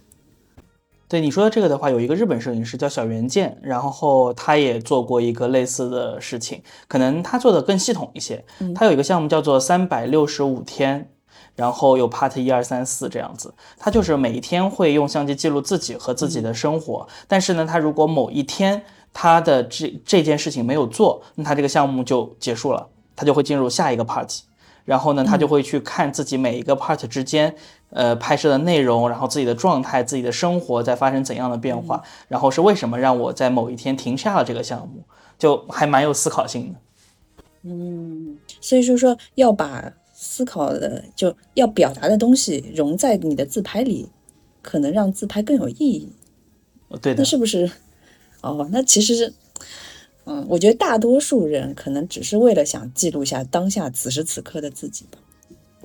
[1.09, 8.45] 对你说的这个的话，有一个日本摄影师叫小原健，然后他也做过一个类似的事情，可能他做的更系统一些。
[8.75, 11.11] 他有一个项目叫做三百六十五天，
[11.57, 13.55] 然后有 part 一二三四这样子。
[13.79, 18.85] 他就是每一天会用相机记录自己和自己的生活，但是呢，他如果某一天。
[19.15, 24.41] 他的这这件事情没有做，那他这个项目就结束了，他就会进入下一个 part，
[24.85, 27.55] 然后呢，他就会去看自己每一个 part 之间，
[27.91, 35.05] 呃，拍摄的内容，然后自己的状态、自己的生活在发生怎样的变化，然后是为什么让我在某一天停下了这个项目，
[35.39, 36.81] 就还蛮有思考性的。
[37.63, 44.09] 嗯，所以说说要把思考的就要表达的东西融在你的自拍里，
[44.61, 46.13] 可能让自拍更有意义。
[47.01, 47.71] 对的，那是不是？
[48.45, 49.33] 哦，那其实，
[50.25, 55.19] 嗯，我觉得大多数人可能只是为了想记录下当下此时此刻的自己吧，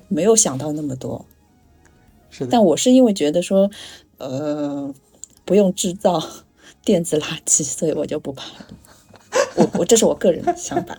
[0.08, 1.24] 没有想到那么多。
[2.30, 2.50] 是的。
[2.50, 3.70] 但我是因为觉得说，
[4.18, 4.94] 呃，
[5.44, 6.22] 不用制造
[6.84, 8.44] 电子垃圾，所以我就不怕。
[9.56, 10.98] 我我这是我个人的想法。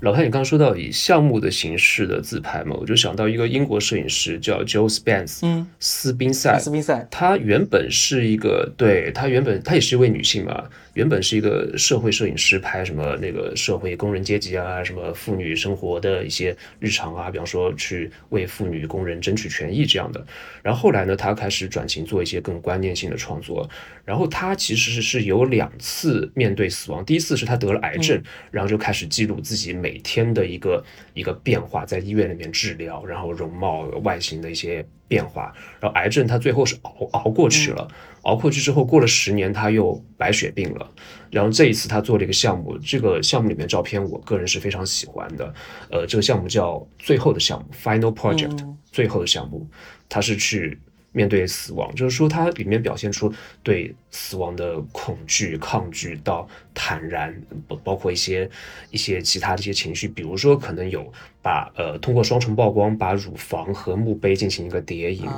[0.00, 10.64] 老潘，你刚刚说到以项目的形式的自拍嘛，我就想到一个英国摄影师叫 Joe Spence，嗯，斯宾塞，斯宾塞，他原本是一个，对他原本他也是一位女性嘛。
[11.00, 20.22] 原本是一个社会摄影师，拍什么那个社会工人阶级啊，什么妇女生活的一些日常啊，比方说去为妇女工人争取权益这样的。
[20.62, 23.66] 然后后来呢，他开始转型做一些更观念性的创作。
[24.04, 30.84] 然后他其实是有两次面对死亡，第一次是他得了癌症，然后就开始记录自己每天的一个
[31.14, 35.54] 一个变化，在医院里面治疗，然后容貌外形的一些变化。
[35.80, 37.88] 然后癌症他最后是熬熬过去了。
[38.22, 40.90] 熬过去之后，过了十年，他又白血病了。
[41.30, 45.54] 然后这一次他做了一个项目，这个项目里面照片，我个人是非常喜欢的。
[45.90, 49.68] 呃，这个项目叫《最后的项目》（Final Project），最后的项目，
[50.08, 50.78] 他是去。
[51.12, 57.34] 面对死亡，就是说它里面表现出对死亡的恐惧、抗拒到坦然，
[57.66, 58.48] 包包括一些
[58.90, 65.28] 一些其他的一些情绪，比如说可能有把呃通过双重曝光把乳房和墓碑进行一个叠影，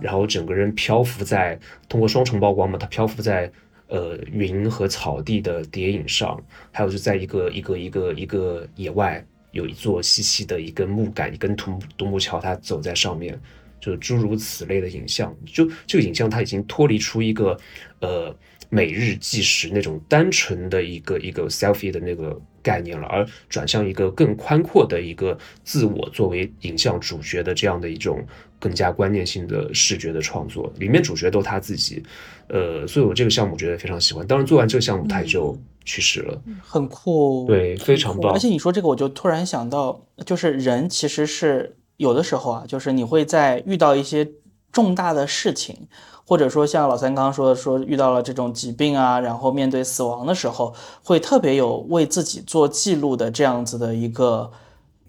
[0.00, 3.50] 然后整个人漂浮在通过双重曝光嘛，它漂浮在
[3.86, 13.40] 呃云和草地的叠影上，还有就在一个一个一个一个野外有一座细细的一根木杆，一根独独木桥，它走在上面。
[13.80, 17.56] 就诸如此类的影像，就这个影像它已经脱离出一个，
[18.00, 18.34] 呃，
[18.68, 28.22] 每日计时那种单纯的一个一个 selfie 的那个概念了，而转向一个更宽阔的一个自我作为影像主角的这样的一种
[28.58, 32.02] 更加观念性的视觉的创作，里面主角都他自己，
[32.48, 34.26] 呃，所以我这个项目觉得非常喜欢。
[34.26, 38.32] 当然做完这个项目他也就去世了，很酷，对，非常棒。
[38.32, 41.76] 而且你说这个，我就突然想到，就是人其实是。
[42.00, 44.26] 有的时候啊，就是你会在遇到一些
[44.72, 45.86] 重大的事情，
[46.26, 54.50] 或者说像老三刚刚说的，说遇到了这种疾病啊，然后面对死亡的时候，会特别有为自己做记录的这样子的一个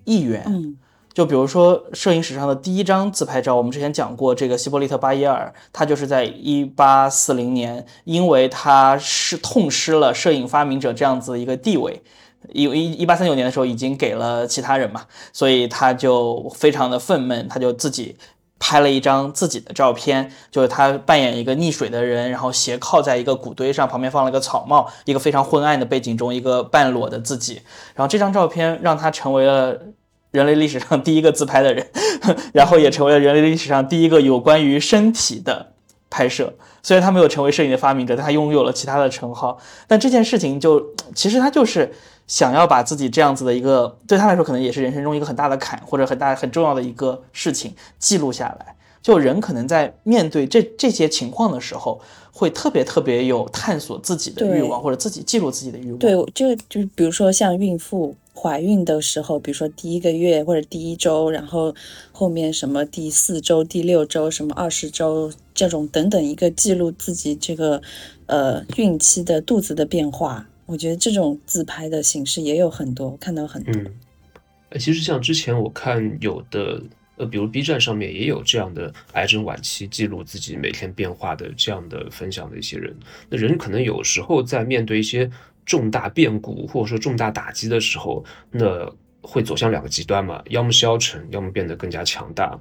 [0.03, 0.43] 意愿。
[0.47, 0.75] 嗯，
[1.13, 12.03] 就比如说摄影史上的第一张自拍照，我们之前讲过，这个希伯利特巴耶尔，他就是在一八四零年，因为他是痛失了摄影发明者这样子一个地位。
[12.53, 18.15] 因为一一八三九年的时候已经给了其他人嘛，所以他就非常的愤懑，他就自己
[18.59, 27.61] 拍了一张自己的照片，就是他扮演一个溺水的人，然后斜靠在一个谷堆上，旁边放了个草帽，一个非常昏暗的背景中，一个半裸的自己。
[27.95, 29.79] 然后这张照片让他成为了
[30.29, 31.87] 人类历史上第一个自拍的人，
[32.53, 35.71] 然后也成为了人类历史上第一个有关于身体的
[36.09, 36.53] 拍摄。
[36.83, 39.57] 虽然他没有成为摄影的发明者，但他拥有了其他的称号。
[39.87, 40.85] 但这件事情就
[41.15, 41.91] 其实他就是。
[42.27, 48.75] 想要把自己这样子的一个，对他来说可能也是人生中一个很大的坎，或者很大很重要的一个事情记录下来。
[49.01, 51.99] 就人可能在面对这这些情况的时候，
[52.31, 55.97] 会特别特别有探索自己的欲望，或者自己记录自己的欲望。
[55.97, 61.73] 对，就就比如说像孕妇，怀孕的时候，比如说第一个月或者第一周，然后
[62.11, 67.81] 后面什么第四周、第六周、什么二十周这种等等一个记录自己这个
[68.27, 70.47] 呃孕期的肚子的变化。
[70.71, 73.73] 我觉得这种自拍的形式也有很多，看到很多。
[73.73, 73.93] 嗯，
[74.69, 76.81] 呃，其实像之前我看有的，
[77.17, 82.95] 呃，比如 B 站上面也有这样的癌症晚期记录自己每天变化的这样的分享的一些人。
[83.29, 85.29] 那人可能有时候在面对一些
[85.65, 88.89] 重大变故或者说重大打击的时候，那
[89.21, 92.57] 会走向两个极端嘛，要么消沉，要么变得更加强大。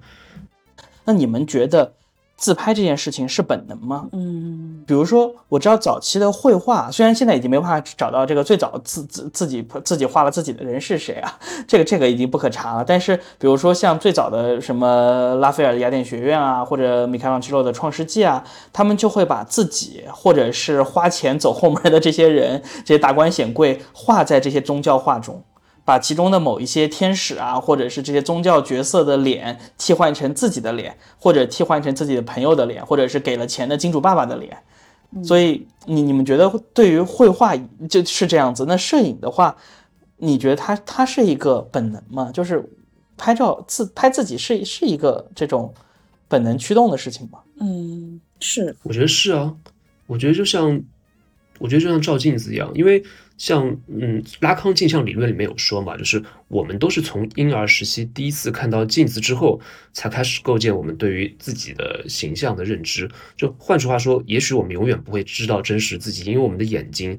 [1.05, 1.95] 那你们觉得？
[2.41, 4.07] 自拍这件事情是本能吗？
[4.13, 12.83] 嗯，比如说，我知道早期的绘画，虽然现在已经没办法找到这个最早自自自己自己画了自己的人是谁啊， 这个这个已经不可查了。
[12.83, 25.43] 但是，比如说像最早的什么拉斐尔的雅典学院啊，或者米开朗基罗的《创世纪》啊，他们就会把自己或者是花钱走后门的这些人，这些达官显贵画在这些宗教画中。
[25.91, 34.57] 把其中的某一些天使啊，或者是这些宗教角色的脸替换成自己的脸，或者替换成自己的朋友的脸，或者是给了钱的金主爸爸的脸。
[35.25, 37.57] 所以，你你们觉得对于绘画
[37.89, 38.65] 就是这样子？
[38.69, 39.57] 那摄影的话，
[40.19, 42.31] 你觉得它它是一个本能吗？
[42.33, 42.65] 就是
[43.17, 45.75] 拍照自拍自己是是一个这种
[46.29, 47.41] 本能驱动的事情吗？
[47.59, 49.53] 嗯，是，我觉得是啊，
[50.07, 50.81] 我觉得就像，
[51.59, 53.03] 我觉得就像照镜子一样，因为。
[53.41, 59.59] 像嗯，拉康镜像理论里面有说嘛，就是我们都是从婴儿时期第一次看到镜子之后，
[59.95, 63.09] 才开始构建我们对于自己的形象的认知。
[63.39, 67.19] 就换句话说，也许我们永远不会知道真实自己，因为我们的眼睛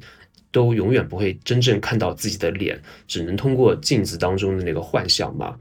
[0.52, 5.56] 都永远不会真正看到自己的脸，只能通过镜子当中的那个幻象嘛。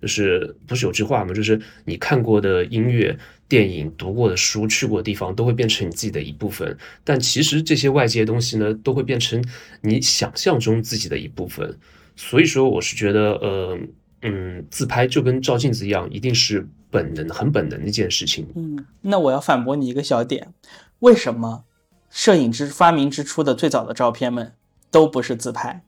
[0.00, 1.34] 就是不是有句话吗？
[1.34, 6.76] 就是你看过的音乐、电影、读过的书、去过的地方，都会变成你自己的一部分。
[7.04, 9.44] 但其实这些外界东西呢，都会变成
[9.80, 11.78] 你想象中自己的一部分。
[12.16, 13.78] 所以说，我是觉得，呃，
[14.22, 18.46] 嗯，自拍就跟照镜子一样，一定是本能、很本能的一件事情。
[18.56, 20.52] 嗯，那我要反驳你一个小点：
[21.00, 21.64] 为什么
[22.10, 24.54] 摄影之发明之初的最早的照片们
[24.90, 25.84] 都不是自拍？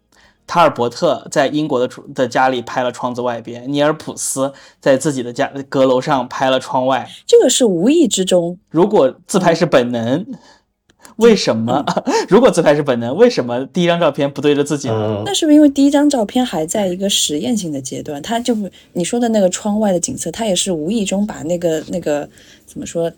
[0.48, 7.06] 塔尔伯特在英国的的家里拍了窗子外边，尼尔普斯在自己的家阁楼上拍了窗外。
[7.26, 8.58] 这个是无意之中。
[8.70, 10.24] 如果自拍是本能，
[11.16, 11.84] 为什么？
[12.30, 15.22] 如果自拍是本能，为什么第一张照片不对着自己呢？
[15.26, 18.22] 那是不是因为第一张照片还在一个实验性的阶段？
[18.22, 18.56] 他就
[18.94, 22.26] 你说的那个窗外的景色，他也是无意中把那个那个
[22.64, 23.12] 怎么说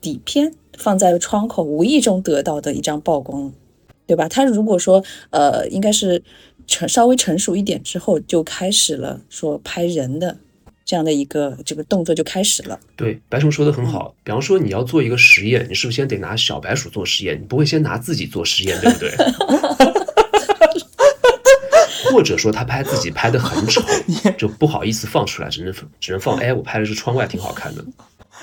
[0.00, 3.52] 底片放在窗口，无意中得到的一张曝光，
[4.06, 4.28] 对吧？
[4.28, 6.22] 他如果说呃，应该是。
[6.66, 10.36] 成稍微成熟一点之后，就开始了说拍人的
[10.84, 12.78] 这样的一个这个动作就开始了。
[12.96, 14.14] 对，白熊说的很好。
[14.24, 17.40] 比方说你要做一个实验，你是不是先得拿小白鼠做实验？
[17.40, 19.10] 你不会先拿自己做实验，对不对？
[22.12, 23.80] 或者说他拍自己拍的很丑，
[24.36, 26.36] 就不好意思放出来，只能只能放。
[26.36, 27.82] 哎，我拍的是窗外，挺好看的。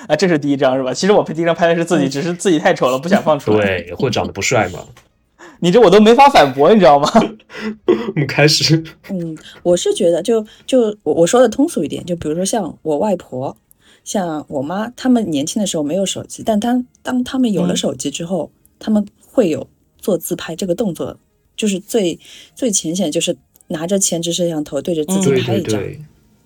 [0.07, 0.91] 啊，这是第一张是吧？
[0.91, 3.63] 其实我拍第一张拍的是自己，只是自己太丑了，不想放出来。
[3.63, 4.79] 对，或长得不帅嘛。
[5.59, 7.09] 你这我都没法反驳，你知道吗？
[7.85, 8.83] 我们开始。
[9.09, 13.55] 嗯，我是觉得，就就我我说的通俗一点，就比如说像我外婆，
[14.03, 19.67] 像我妈，他们年轻的时候没有手机，但当当他们有了手机之后，他们会有
[19.97, 21.17] 做自拍这个动作，
[21.57, 22.19] 就是最
[22.55, 23.35] 最浅显，就是
[23.67, 25.81] 拿着前置摄像头对着自己拍一张。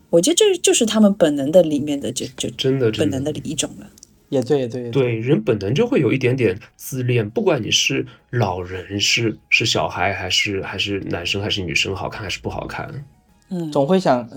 [0.10, 3.88] 我觉得这就是他们本能的里面的，就就真的本能的一种了。
[4.34, 13.06] 也对，也对，对，人本能就会有一点点自恋，不管你是老人，是是小孩，还是还是男生还是女生，好看还是不好看，
[13.50, 14.28] 嗯，总会想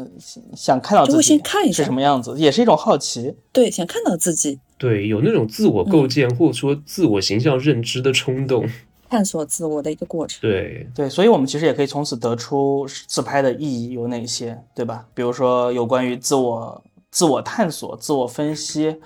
[0.55, 8.69] 想看到自己先看一下是什么样子，也是一种好奇，对，想看到自己，对，有那种自我构建或者说自我形象认知的冲动，
[9.09, 15.07] 探索自我的一个过程，对对，所以我们其实也可以从此得出自拍的意义有哪些，对吧？
[15.15, 18.97] 比如说有关于自我自我探索、自我分析。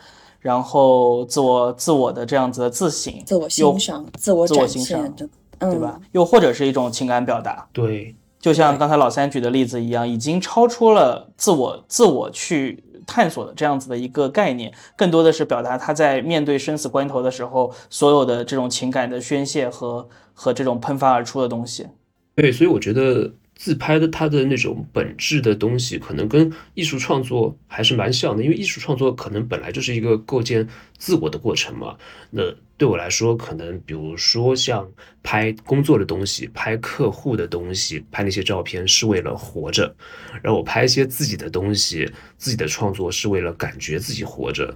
[0.40, 5.14] 然后自我自我的这样子的自省、自我欣赏、自我展现，
[5.58, 6.00] 对吧？
[6.12, 21.86] 又或者是一种情感表达，对，就像刚才老三举的例子一样，已经超出了自我自我去探索的这样子的一个概念，更多的是表达他在面对生死关头的时候，所有的这种情感的宣泄和和这种喷发而出的东西。
[22.34, 23.30] 对，所以我觉得。
[23.60, 31.94] 自拍的它的那种本质的东西，可能跟艺术创作还是蛮像的，因为艺术创作可能本来就是一个构建自我的过程嘛。
[32.30, 32.42] 那
[32.78, 34.90] 对我来说，可能比如说像
[35.22, 39.94] 拍工作的东西、拍客户的东西、拍那些照片是为了活着，
[40.42, 44.74] 然后我拍一些自己的东西、自己的创作是为了感觉自己活着。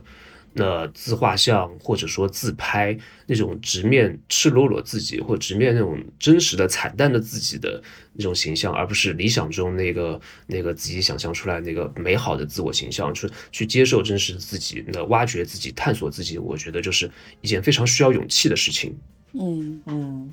[0.57, 2.97] 那自画像或者说自拍
[3.27, 7.83] 那种直面赤裸裸自己或直面那种真实的惨淡的自己的
[8.13, 18.97] 那种形象，而不是理想中那个那个自己想象出来那个美好的自我形象，去去接受真实的自己，那挖掘自己、探索自己，我觉得就是一件非常需要勇气的事情。
[19.33, 20.33] 嗯嗯，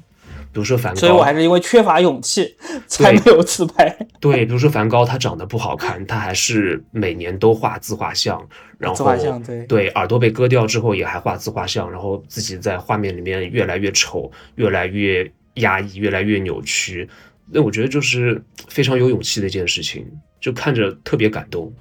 [0.54, 2.56] 比如说梵高，所以我还是因为缺乏勇气
[2.86, 4.08] 才没有自拍。
[4.22, 8.48] 对，比 如说梵高，他长得不好看，他还是每年都画自画像，
[8.78, 17.10] 然后自画像对对耳朵被割掉之后也还画自画像，然后自己在画面里面越来越丑，越来越压抑，越来越扭曲。
[17.54, 20.08] 那我觉得就是非常有勇气的一件事情，
[20.40, 21.74] 就看着特别感动。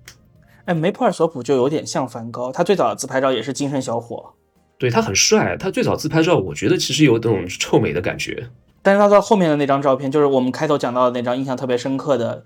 [0.64, 4.34] 哎，梅普尔索普就有点像梵高，他最早的自拍照也是精神小伙。
[4.78, 8.48] 对他很帅，他最早自拍照，我觉得其实有那种臭美的感觉。
[8.82, 12.44] 但是他到后面的那张照片，就是我们开头讲到的那张印象特别深刻的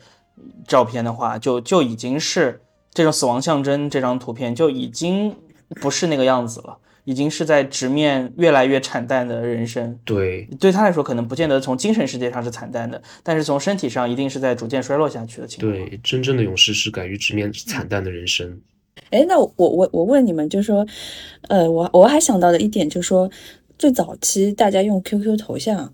[0.66, 2.60] 照片的话，就就已经是
[2.92, 3.88] 这种死亡象征。
[3.88, 5.34] 这张图片就已经
[5.80, 9.98] 不是那个样子了，已经是在直面越来越惨淡的人生。
[10.04, 15.72] 对，对他来说，可能不见得从精神世界上是惨淡的，但是从身体上一定是在逐渐衰落下去的情况。
[15.72, 18.60] 对，真正的勇士是敢于直面惨淡的人生。
[19.10, 20.86] 哎，那我我我问你们，就是说，
[21.48, 23.30] 呃，我我还想到的一点就是说，
[23.78, 25.92] 最早期大家用 QQ 头像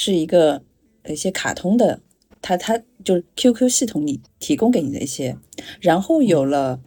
[0.00, 0.62] 是一个
[1.08, 1.98] 一些卡通的，
[2.40, 5.36] 它它就是 QQ 系统里提供给你的一些，
[5.80, 6.78] 然后有了，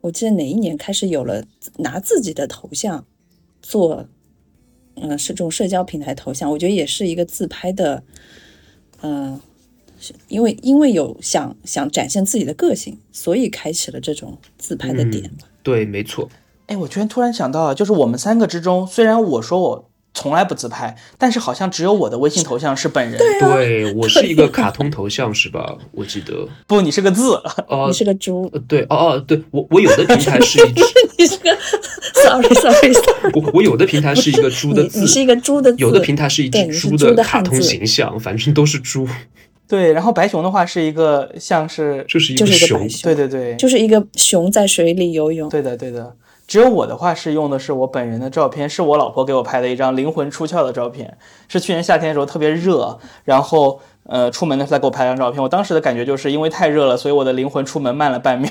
[0.00, 1.44] 我记得哪一年开始有了
[1.76, 3.06] 拿自己的头像
[3.62, 4.08] 做，
[4.96, 8.02] 嗯，是这种社交平台头像，我觉得也是一个自拍的，
[9.02, 9.40] 嗯、
[10.26, 15.30] 因为因为有想想展现自己的个性，所以开启了这种自拍的点。
[15.62, 16.28] 对，没错。
[16.66, 23.18] 哎，我居然突然想到了，就是我们三个之中，虽然我说我从来不自拍，但是好像只有我的微信头像是本人。
[23.40, 25.76] 对 我是一个卡通头像是吧？
[25.92, 26.46] 我记得。
[26.66, 27.34] 不，你是个字。
[27.68, 28.48] 哦、你是个猪。
[28.52, 30.84] 呃，对，哦哦，对我我有的平台是一只，
[31.18, 31.50] 你是个
[32.22, 39.08] ，sorry sorry sorry，我我有的平台是一个猪的字，你是一个猪的字，有的平台是一只猪的卡通形象，反正都是猪，
[39.66, 42.46] 对，然后白熊的话是一个像是，就是一个。
[42.46, 45.48] 熊，对对对，就是一个熊在水里游泳。
[45.48, 46.14] 对的对的。
[46.52, 51.16] 只有我的话是用的是我本人的照片，是我老婆给我拍的一张灵魂出窍的照片，
[51.48, 55.42] 是去年夏天的时候特别热，然后呃出门的时候再给我拍张照片。
[55.42, 58.50] 我当时的感觉就是因为太热了，所以我的灵魂出门慢了半秒，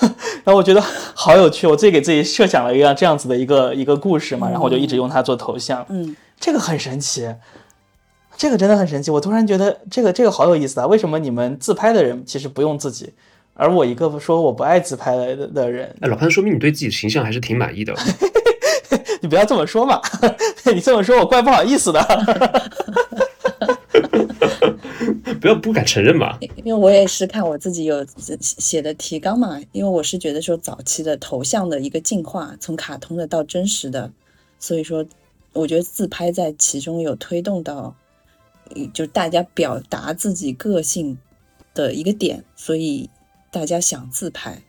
[0.44, 0.80] 然后我觉得
[1.14, 5.84] 好有趣，我自己给自己设想了一个这样子的一个一个故事嘛，然后我就一直用它做头像。
[5.90, 7.34] 嗯，这个很神奇，
[8.34, 9.10] 这个真的很神奇。
[9.10, 10.86] 我突然觉得这个这个好有意思啊！
[10.86, 13.12] 为什么你们自拍的人其实不用自己，
[13.54, 17.94] 而我一个说我不爱自拍的的人，哎，老潘，说明你对自己形象还是挺满意的。
[19.20, 20.00] 你不要这么说嘛！
[20.74, 22.00] 你这么说我怪不好意思的。
[25.40, 26.38] 不要不敢承认嘛。
[26.56, 28.04] 因为我也是看我自己有
[28.40, 34.10] 写的提纲嘛，因为我是觉得说早期的头像的一个进化，从卡通的到真实的，
[34.58, 35.04] 所以说
[35.52, 37.94] 我觉得自拍在其中有推动到，
[38.74, 41.18] 嗯就大家表达自己个性
[41.74, 43.08] 的一个点，所以
[43.52, 44.62] 大家想自拍。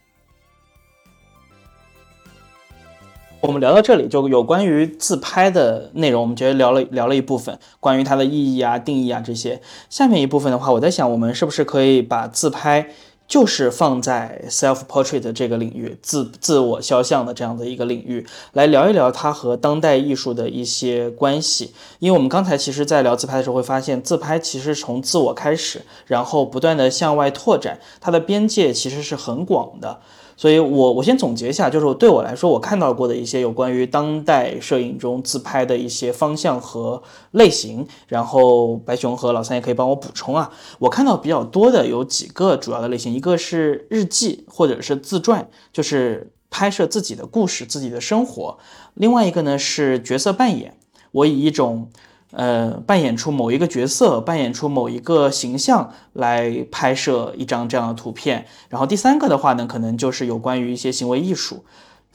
[3.40, 9.62] 我们聊到这里，就有关于自拍的内容，我们觉得聊了聊了一部分关于它的意义啊、定义啊这些。
[9.90, 12.90] 下面一部分的话，我在想，我们是不是可以把自拍
[13.28, 21.74] 就是放在 self portrait 这个领域，自自我肖像的这样的一个领域，来聊一聊它和当代艺术的一些关系。
[22.00, 30.00] 因为我们刚才其实在聊自拍的时候，会发现自拍其实从自我开始，然后不断的向外拓展，它的边界其实是很广的。
[30.44, 40.52] 所以我我先总结一下，就是对我来说，我看到过的一些有关于当代摄影中自拍的一些方向和类型，然后白熊和老三也可以帮我补充啊。
[40.80, 48.58] 我看到比较多的有几个主要的类型，一个是日记或者是自传，就是拍摄自己的故事、自己的生活；
[48.96, 50.76] 另外一个呢是角色扮演，
[51.14, 51.88] 我以一种
[52.36, 58.48] 呃，扮演出某一个角色，扮演出某一个形象来拍摄一张这样的图片。
[58.70, 61.64] 然后第三个的话呢，可能就是有关于一些行为艺术。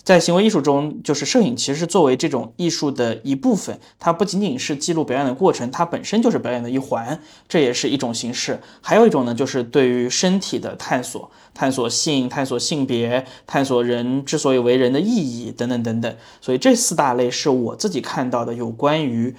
[0.02, 8.58] 在行为艺术中，就是摄影其实是作为这种艺术的一部分，它不仅仅是记录表演的过程，它本身就是表演的一环，这也是一种形式。
[8.80, 16.16] 还有一种呢，就是对于身体的探索，探索性、探索性别、探索人之所以为人的意义等等等等。
[16.40, 19.34] 所以这四大类是我自己看到的有关于。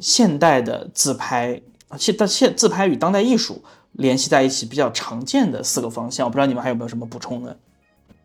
[0.00, 1.60] 现代的自拍，
[1.98, 7.56] 现但现自拍与当代艺术联系在一起比较常见的四个方向，我不知道你们还有没有什么补充的？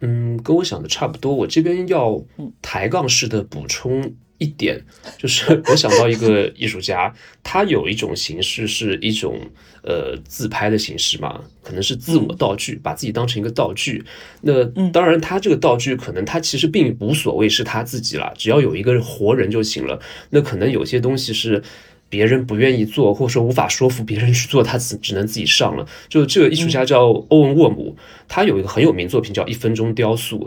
[0.01, 1.34] 嗯，跟我想的差不多。
[1.34, 2.22] 我这边要
[2.61, 4.82] 抬杠式的补充一点，
[5.18, 7.14] 就是 我想到一个艺术家，
[7.44, 9.40] 他有一种形式是一种
[9.84, 14.04] 呃自拍的形式嘛，可能是自我道具，把自己当成一个道具。
[14.42, 20.00] 那当然，他这个道具可能他其实并无所谓是他自己了，只要有一个活人就行了。
[20.32, 21.62] 那可能有些东西是
[22.08, 25.86] 别人不愿意做，或者说无法说服别人去做，他只只能自己上了。
[26.08, 27.96] 就这个艺术家叫欧文沃姆，
[28.28, 30.46] 他有一个很有名作品叫《一分钟雕塑》。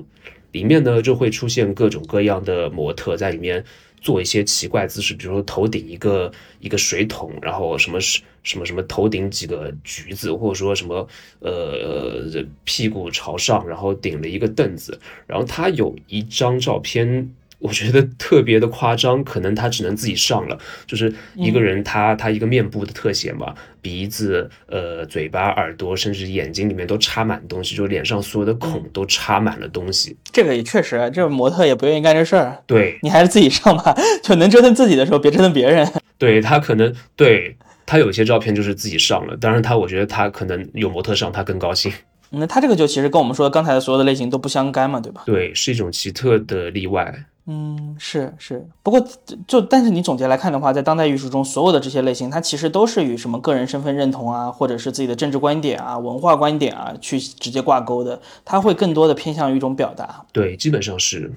[0.52, 3.64] 里面呢就会出现各种各样的模特在里面
[4.00, 6.30] 做一些奇怪姿势，比如说头顶一个
[6.60, 11.08] 一个水桶，然后什么什什么什么头顶几个橘子，或者说什么
[11.40, 17.34] 呃屁股朝上，然后顶了一个凳子，然后他有一张照片。
[17.62, 30.16] 我觉得特别的夸张，可能他只能自己上了，就是一个人他他一个面部的特写嘛，鼻子、呃嘴巴、耳朵，甚至眼睛里面都插满东西，就脸上所有的孔都插满了东西。
[30.32, 32.58] 这个也确实，这个模特也不愿意干这事儿。
[32.66, 33.94] 对你还是自己上吧，
[34.24, 35.88] 就能折腾自己的时候，别折腾别人。
[36.18, 37.56] 对他可能对
[37.86, 41.92] 他有些照片就是自己上了，当然他我觉得他可能有模特上他更高兴。
[42.34, 45.22] 那他这个就其实跟我们说的刚才的所有的类型都不相干嘛，对吧？
[45.26, 47.14] 对，是一种奇特的例外。
[47.46, 49.04] 嗯，是是，不过
[49.48, 60.24] 就但是你总结来看的话，在当代艺术中，所有的这些类型，它其实都是与什么个人身份认同啊，或者是自己的政治观点啊、文化观点啊去直接挂钩的，它会更多的偏向于一种表达。
[60.32, 61.32] 对，基本上是。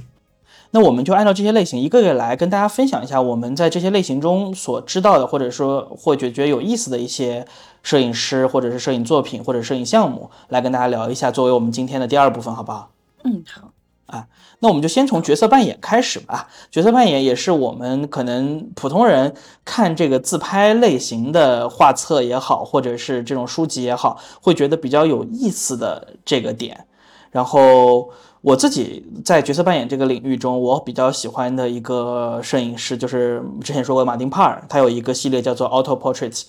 [0.69, 7.47] 那我们就按照这些类型一个个来跟大家分享一下我们在这些类型中所知道的，或者说或者觉得有意思的一些
[7.81, 12.91] 摄影师，或者是摄影作品或者摄影项目，来跟大家聊一下，作为我们今天的第二部分，好不好？
[13.23, 13.71] 嗯，好。
[14.05, 14.27] 啊，
[14.59, 16.47] 那我们就先从角色扮演开始吧。
[16.71, 19.33] 角色扮演也是我们可能普通人
[19.63, 26.85] 看这个自拍类型的画册也好，或者是这种书籍也好，会觉得比较有意思的这个点。
[27.31, 28.09] 然后
[28.41, 36.43] 我自己在角色扮演这个领域中，我比较喜欢的一个摄影师就是之前说过马丁帕尔，他有一个系列叫做 Auto Portraits。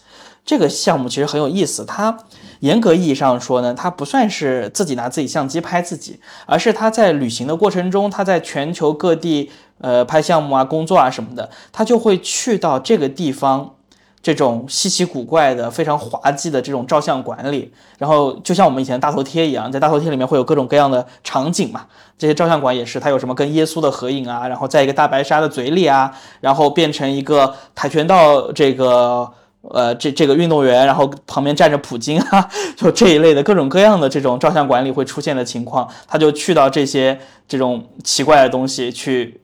[0.47, 2.17] 这个项目其实很有意思，它
[2.61, 13.75] 严格意义上说呢，它不算是自己拿自己相机拍自己，而是他在旅行的过程中，他在全球各地呃拍项目啊、工作啊什么的，他就会去到这个地方，
[14.23, 21.87] 这种稀奇古怪的、非常滑稽的这种照相馆里，然后就像我们以前大头贴一样，在大头贴里面会有各种各样的场景嘛，
[22.17, 29.29] 这些照相馆也是，它有什么跟耶稣的合影啊，然后在一个大白鲨的嘴里啊，然后变成一个跆拳道这个。
[29.71, 39.41] 呃，这这个运动员，然后旁边站着普京啊， 就这一类的各种各样的这种照相馆里会出现的情况，他就去到这些这种奇怪的东西去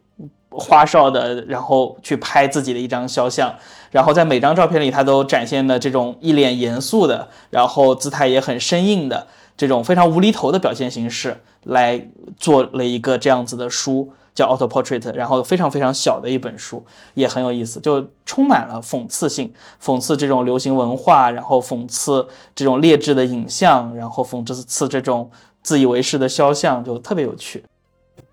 [0.51, 3.55] 花哨的，然后去拍自己的一张肖像，
[3.91, 14.12] 然后在每张照片里，他都展现的这种一脸严肃的，然后姿态也很生硬的这种非常无厘头的表现形式，来做了一个这样子的书。
[14.35, 19.53] 叫 Auto Portrait，然后非常非常小的一本书，也很有意思，就充满了讽刺性，
[19.83, 25.30] 讽刺这种流行文化，然后讽刺这种劣质的影像，然后讽刺这种
[25.62, 27.62] 自以为是的肖像，就特别有趣。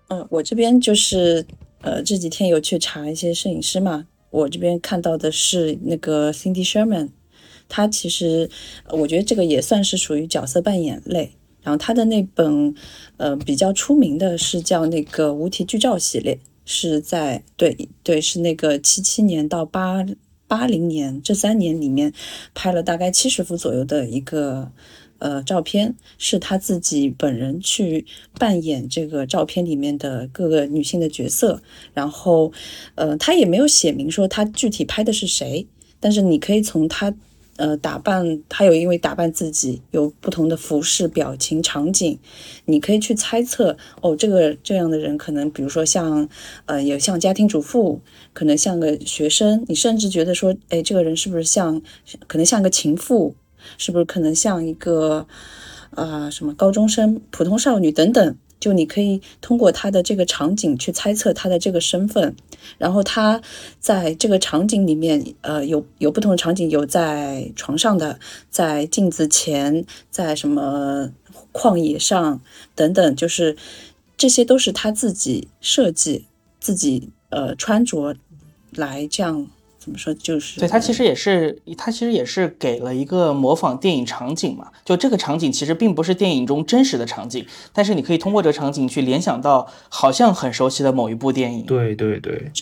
[0.08, 1.46] 嗯，我这边就是
[1.82, 7.10] 呃这几天有去查一些摄影师嘛，我这边看到的是那个 Cindy Sherman，
[7.68, 8.48] 他其实
[8.88, 11.32] 我觉得这个也算是属于角色扮演类。
[11.62, 12.74] 然后他的那本，
[13.18, 20.04] 呃，比较出名的是叫那个无题剧照系列，是在对对是那个七七年到八
[20.46, 22.12] 八零年这三年里面
[22.54, 24.72] 拍了大概七十幅左右的一个
[25.18, 28.06] 呃照片，是他自己本人去
[28.38, 32.52] 扮演这个照片里面的各个女性的角色，然后
[32.94, 35.66] 呃他也没有写明说他具体拍的是谁，
[36.00, 37.14] 但是你可以从他。
[37.60, 42.18] 呃，打扮他有因为打扮自己有不同的服饰、表情、场景，
[42.64, 46.26] 你可以去猜测哦，这个这样的人可能，比如说像
[46.64, 48.00] 呃，有像家庭主妇，
[48.32, 51.82] 可能像个学生，你甚至觉得说，哎，这个人是不是像，
[52.26, 53.34] 可能像个情妇，
[53.76, 55.26] 是不是可能像一个
[55.90, 58.36] 啊什么高中生、普通少女等等。
[58.60, 62.36] 就你可以通过他的这个场景去猜测他的这个身份，
[62.78, 63.40] 然后他
[63.80, 71.10] 在这个场景里面，呃，有有不同的场景，有在床上的，在镜子前，在什么
[71.52, 72.40] 旷野上
[72.74, 73.56] 等等，就是
[74.16, 76.26] 这些都是他自己设计、
[76.60, 78.14] 自己呃穿着
[78.70, 79.48] 来这样。
[79.90, 80.14] 怎么说？
[80.14, 84.70] 就是对他其实也是，他其实也是给了一个模仿电影场景嘛。
[84.84, 91.66] 就这个场景其实并不是电影中真实的场景，但是你可以通过这个场景去联想到好像很熟悉的某一部电影。
[91.66, 92.52] 对对对，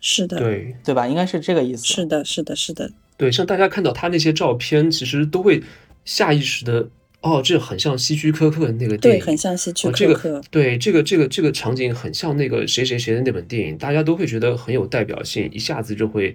[0.00, 1.08] 是的，对对吧？
[1.08, 1.86] 应该是这个意思。
[1.86, 2.90] 是的，是的，是的。
[3.16, 5.62] 对，像大家看到他那些照片，其实都会
[6.04, 6.88] 下意识的
[7.24, 10.46] 哦，这很像希区柯克的那个电影对，很像希区哦，这个柯克。
[10.50, 16.34] 对这个这个这个场景很像那个谁谁谁的那本电影，大家都会觉得很有代表性，一下子就会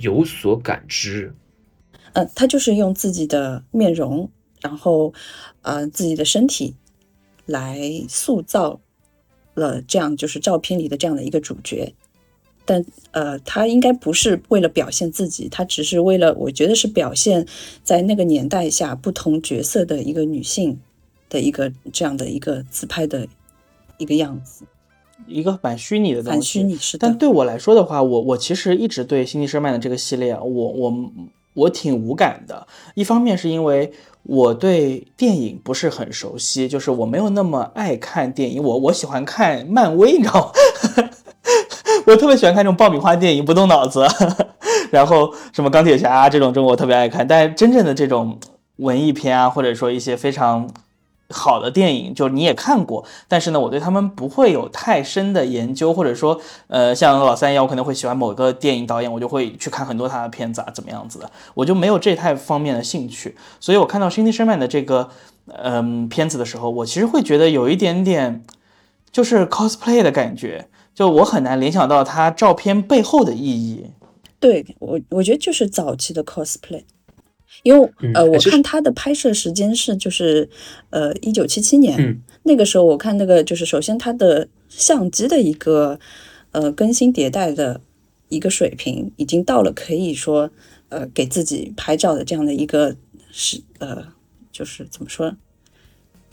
[0.00, 1.34] 有所感知。
[2.12, 4.30] 呃，他就是用自己的面容，
[4.60, 5.12] 然后
[5.62, 6.76] 呃自己的身体
[7.46, 8.80] 来塑造
[9.54, 11.92] 了这样就是照片里的这样的一个主角。
[12.68, 17.46] 但呃，他应该不是为了表现自己，他只是为了，我觉得是表现
[17.82, 20.78] 在那个年代下不同角色的一个女性
[21.30, 23.26] 的一个这样的一个自拍的
[23.96, 24.66] 一个样子，
[25.26, 27.08] 一个蛮虚拟的东西，反虚拟是的。
[27.08, 31.10] 但对我来说的话，我我其实一直对辛迪·舍曼的这个系列啊，我我
[31.54, 32.66] 我挺无感的。
[32.94, 33.90] 一方面是因为
[34.24, 40.52] 我对电影不是很熟悉，就是我没有那么爱看电影，我我喜欢看漫威，你知道
[40.96, 41.10] 吗？
[42.08, 44.06] 我特别喜欢看这种爆米花电影，不动脑子，
[44.90, 48.38] 然后什么钢铁侠啊这种这种我特别爱看，但是真正的这种
[48.76, 50.70] 文艺片啊，或者说一些非常
[51.28, 63.36] 好的电影，就你也看过，但是呢，我对他们不会有太深的研究，或者说，呃，像老三一样，我可能会喜欢某个电影导演，我就会去看很多他的片子啊，怎么样子的，我就没有这太方面的兴趣。
[63.60, 65.10] 所以我看到 Cindy Sherman 的这个，
[65.62, 68.42] 嗯、片子的时候，我其实会觉得有一点点
[69.12, 70.68] 就是 cosplay 的感觉，
[70.98, 73.84] 就我很难联想到他照片背后的意义。
[74.40, 76.82] 对我，我觉得就是早期的 cosplay，
[77.62, 80.50] 因为呃，我看他的拍摄时间是就是
[80.90, 82.20] 呃一九七七年、嗯。
[82.42, 86.00] 那个时候，我看那个就是首先他的相机的一个
[86.50, 87.80] 呃更新迭代的
[88.28, 90.50] 一个水平，已经到了可以说
[90.88, 92.96] 呃给自己拍照的这样的一个
[93.30, 94.04] 是呃
[94.50, 95.36] 就是怎么说，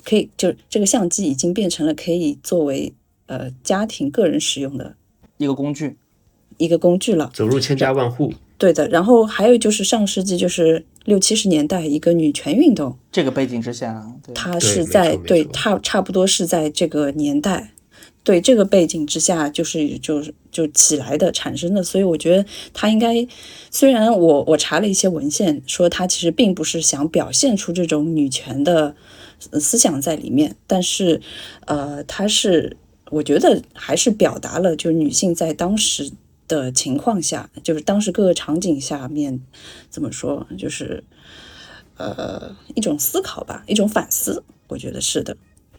[0.04, 2.92] 可以就这个相机已经变成了可以作为
[3.28, 4.96] 呃家庭个人使用的
[5.38, 5.98] 一个工具，
[6.58, 7.32] 一个工具了。
[7.34, 17.74] 走入千家万户，对的，然后还有就是上世纪就是六七十年代一个女权运动，这个背景之下，对，它是在对差差不多是在这个年代，
[18.24, 23.28] 对这个背景之下，就是就是就起来的产生的，所以我觉得他应该，
[23.70, 28.96] 虽然我我查了一些文献，说他其实并不是想表现出这种女权的
[29.52, 31.22] 呃思想在里面，但是
[31.66, 32.78] 呃，他是
[33.12, 36.12] 我觉得还是表达了就是女性在当时。
[36.48, 39.42] 的情况下，就是当时各个场景下面，
[39.90, 41.04] 怎么说，就是
[41.98, 45.36] 呃一种思考吧，一种反思，我觉得是的。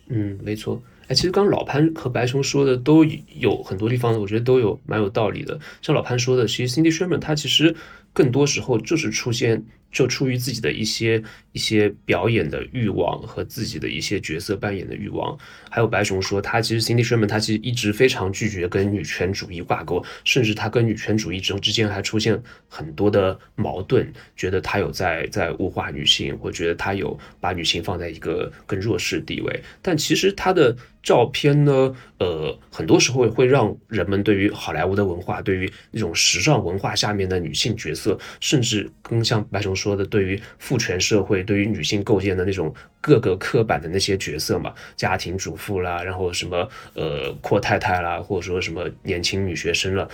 [0.08, 0.82] 嗯，没错。
[1.06, 5.56] 哎，其实刚老潘和白熊说的都有很多地方，我觉得都有蛮有道理的。
[5.82, 7.76] 像老潘说的，其实 Cindy Sherman 她其实
[8.12, 9.64] 更多时候就是出现，
[9.96, 11.22] 就出于自己的一些
[11.52, 15.34] 一些表演的欲望和自己的一些角色扮演的欲望。
[15.70, 22.38] 还有白熊说，他其实 Cindy Sherman 他其实一直非常拒绝跟女权主义挂钩，甚至他跟女权主义之之间还出现
[22.68, 29.62] 很多的矛盾，觉得他有在在物化女性，或觉得他有把女性放在一个更弱势地位。
[29.80, 50.08] 但其实他的照片呢，呃，很多时候会让人们对于好莱坞的文化，对于那种时尚文化下面的女性角色，甚至更像白熊说说的，对于父权社会，对于女性构建的那种各个刻板的那些角色嘛，家庭主妇啦，然后什么呃阔太太啦，或者说什么年轻女学生了。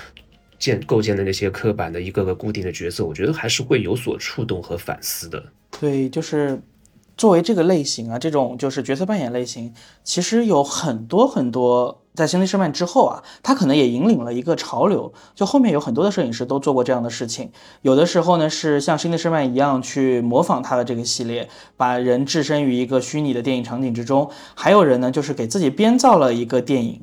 [0.58, 5.42] 建构建的那些刻板的一个个固定的角色，我觉得还是会有所触动和反思的。
[5.80, 6.60] 对，就是
[7.16, 12.01] 作为这个类型啊，这种就是角色扮演类型，其实有很多很多。
[12.14, 17.50] 在《星际士曼》之后啊，他可能也引领了一个潮流，就后面有很多的摄影师都做过这样的事情。
[17.80, 27.00] 有的时候呢，是像《星际士曼》一样去模仿他的这个系列，把人置身于一个虚拟的电影场景之中；还有人呢，就是给自己编造了一个电影，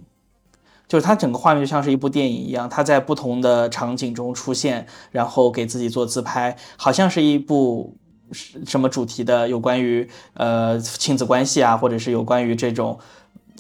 [0.88, 7.96] 就是它整个画面就像是一部电影一样，它在不同的场景中出现，然后给自己做自拍，好像是一部。
[8.32, 9.50] 什么主题的？
[9.50, 13.00] 有关于呃亲子关系啊，或者是有关于这种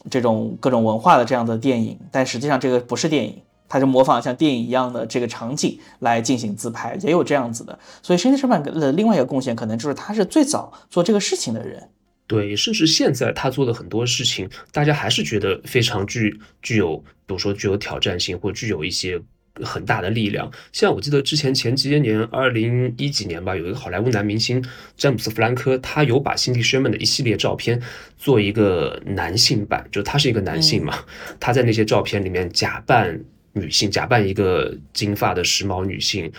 [0.09, 7.77] 这种各种文化的这样的电影，但实际上这个不是电影，它是模仿像电影一样的这个场景来进行自拍，也有这样子的。
[8.01, 11.89] 所以深圳车版的另外一个贡献，可能就是他是最早做这个事情的人。
[12.27, 19.19] 对，甚至现在他做的很多事情，大家还是觉得非常具具有，比如说具有挑战性，或具有一些。
[19.61, 24.63] 很大的力量，像我记得之前前几年，二零一几年吧，有一个好莱坞男明星
[24.95, 27.81] 詹姆斯·弗兰科，他有把辛迪·薛曼的一系列照片
[28.17, 31.03] 做一个男性版，就他是一个男性嘛，
[31.39, 33.19] 他在那些照片里面假扮
[33.53, 36.31] 女性，假扮一个金发的时髦女性，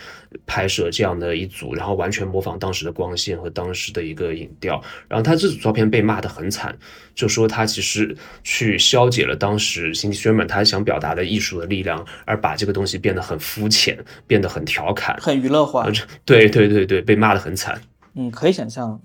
[0.46, 6.76] 拍摄这样的一组，然后完全模仿当时的光线和当时的一个影调，然后他这组照片被骂得很惨，
[7.14, 15.86] 就说他其实去消解了当时辛迪·薛曼他想表达的艺术的力量，而把这个东西变得很肤浅，变得很调侃，很娱乐化。
[16.24, 17.80] 对对对对，被骂得很惨。
[18.14, 19.00] 嗯，可以想象。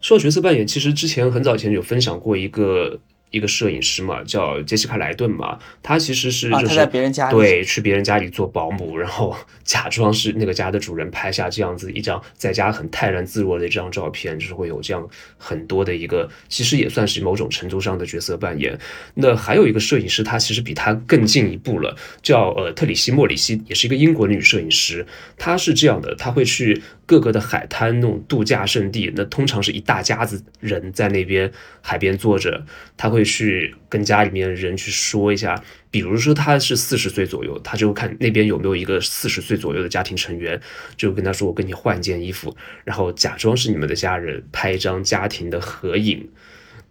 [0.00, 2.98] 说到角色扮演，其实之前很早以前有分享过一个。
[3.30, 15.08] 一个摄影师嘛，叫杰西卡莱顿嘛，他其实是就是在别人家里对去别人家里做保姆，然后 假装是那个家的主人，拍下这样子一张在家很泰然自若的一张照片，就是会有这样
[15.38, 18.76] 很多的一个，其实也算是某种程度上的角色扮演。
[19.14, 25.06] 那还有一个摄影师，他其实比他更进一步了，叫呃特里西莫里西，也是一个英国女摄影师。
[25.38, 31.50] 她是这样的，她会去各个的海滩那种度假胜地，那通常是一大家子人在那边
[31.80, 32.66] 海边坐着，
[32.98, 33.24] 他会。
[33.30, 40.60] 去跟家里面人去说一下，比如说他是四十岁左右，他就看那边有没有一个四十岁左右的家庭成员，
[40.96, 46.28] 就跟他说：“我跟你换件衣服，然后假装是你们的家人，拍一张家庭的合影。”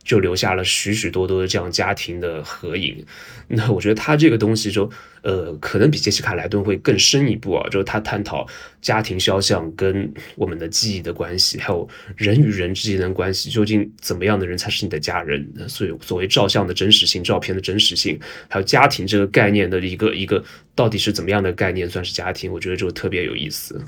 [0.03, 3.05] 就留下了许许多多的这样家庭的合影，
[3.47, 4.89] 那我觉得他这个东西就，
[5.21, 8.47] 呃，可能比杰西卡莱顿会更深一步啊，就是他探讨
[8.81, 15.47] 家庭肖像跟我们的记忆的关系，还有人与人之间的关系，究竟怎么样的人才是你的家人？
[15.67, 20.43] 所以所谓照相的真实性、照片的真实性，还有家庭这个概念的一个一个
[20.73, 22.51] 到底是怎么样的概念算是家庭？
[22.51, 23.79] 我觉得就特别有意思。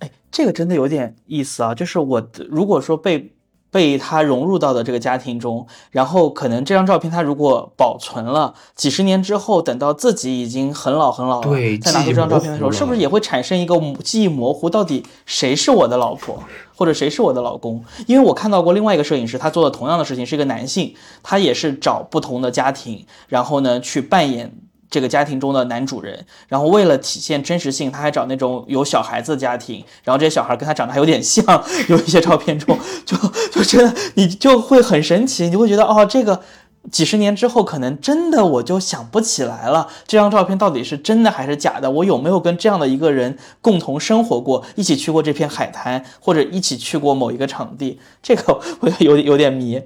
[0.00, 3.32] 哎，这个真的有点意思啊，就是我如果说被。
[3.72, 11.50] 被他融入到的这个家庭中，然后可能这张照片他如果保存了几十年之后，等到自己已经很老很老了，
[11.82, 14.68] 再拿出这张照片的时候，是不是也会产生一个记忆模糊？
[14.68, 16.38] 到底谁是我的老婆，
[16.76, 17.82] 或者谁是我的老公？
[18.06, 24.52] 因为我看到过另外一个摄影师，他做的同样的事情，是一个男性，他也是找不同的家庭，然后呢去扮演。
[24.92, 31.42] 这个家庭中的男主人，然后为了体现真实性，他还找那种有小孩子的家庭，然后这些小孩跟他长得还有点像，
[31.88, 33.16] 有一些照片中 就
[33.50, 36.42] 就觉得你就会很神奇，你就会觉得哦，这个
[36.90, 41.90] 几十年之后可能真的我就想不起来了，这张照片到底是真的还是假的？
[41.90, 47.98] 我有没有跟这样的一个人共同生活过，一起去过这片海滩，或者一起去过某一个场地？
[48.22, 49.80] 这个会有有点迷。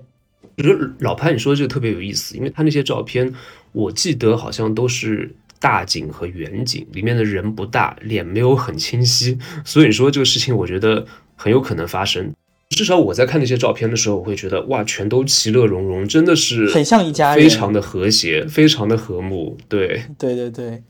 [0.57, 3.32] 我觉得老潘你说的这个特别有意思，因为他那些照片。
[3.72, 5.30] 我记得好像都是
[5.61, 9.36] 大景和远景，里面的人不大，脸没有很清晰，
[9.66, 12.32] 所以说这个事情我觉得很有可能发生。
[12.70, 19.59] 至少我在看那些照片的时候，我会觉得哇，全都其乐融融，真的是很像一家人，非常的和谐，非常的和睦。
[19.68, 20.82] 对，对对对。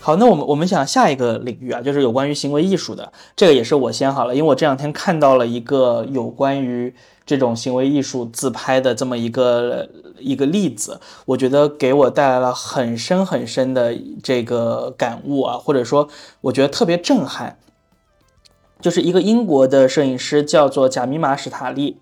[0.00, 6.94] 好，那我们我们想下一个领域啊，就是有关于行为艺术的，这个也是我先好了，因为我这两天看到了一个有关于。
[7.26, 9.88] 这种行为艺术自拍的这么一个
[10.18, 16.08] 一个例子，我觉得给我带来了很深很深的这个感悟啊，或者说
[16.40, 17.56] 我觉得特别震撼，
[18.80, 21.98] 就是一个英国的摄影师叫做贾米玛史塔利，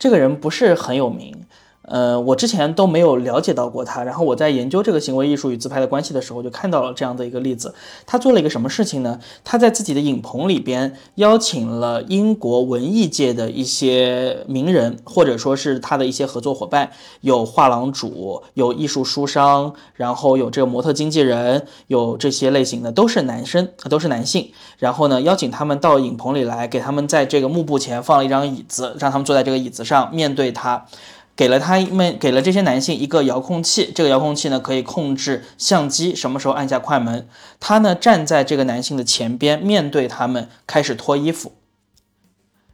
[0.00, 1.44] 这个人不是很有名。
[1.82, 7.74] 呃，我之前都没有了解到过他，然后我在研究这个行为艺术与自拍的关系的时候，就看到了这样的一个例子。
[8.06, 9.18] 他做了一个什么事情呢？
[9.42, 24.52] 他在自己的影棚里边邀请了英国文艺界的一些名人，或者说是他的一些合作伙伴，有画廊主，有艺术书商，然后有这个模特经纪人，有这些类型的，都是男生，都是男性。
[24.78, 30.86] 然后呢，邀请他们到影棚里来，给他们在这个幕布前放了一张椅子，让他们坐在这个椅子上，面对他。
[31.42, 37.26] 给了他们，给了这些男性一个遥控器，这个遥控器呢可以控制相机什么时候按下快门。
[37.58, 41.54] 他呢站在这个男性的前边，面对他们开始脱衣服。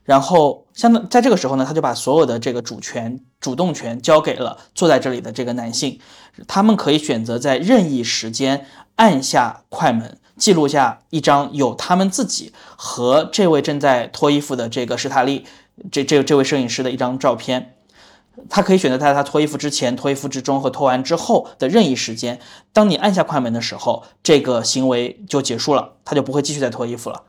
[0.04, 5.98] 然后，相当在这个时候呢，他就把所有的这个主权、主动权交给了坐在这里的这个男性。
[6.46, 8.66] 他们可以选择在任意时间
[8.96, 15.46] 按下快门，记录下一张有他们自己和这位正在脱衣服的这个史塔利
[15.90, 17.76] 这这这位摄影师的一张照片。
[18.48, 22.38] 他可以选择在他脱衣服之前、脱衣服之中和脱完之后的任意时间。
[22.72, 27.22] 当你按下快门的时候，这个行为就结束了，他就不会继续再脱衣服了。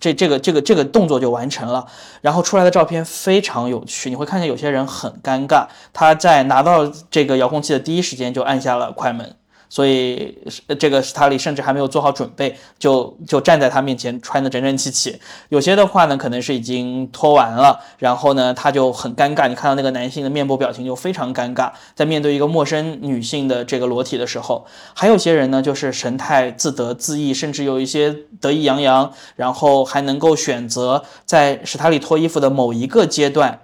[0.00, 1.86] 这、这个、这个、这个动作就完成了。
[2.20, 9.36] 然后出来的照片非常有趣，你会看见有些人很尴尬，他在拿到这个遥控器的第一时间就按下了快门。
[9.68, 10.38] 所以，
[10.78, 15.18] 这个斯塔利甚至还没有做好准备，就就站在他面前，穿的整整齐齐。
[15.48, 19.48] 有些的话呢，可能是已经脱完了，然后呢，他就很尴尬。
[19.48, 33.60] 你看到那个男性的面部表情就非常尴尬，在面对一个陌生女性的这个裸体的时候，还有些人呢，就是神态自得自意，甚至有一些得意洋洋，然后还能够选择在史塔利脱衣服的某一个阶段，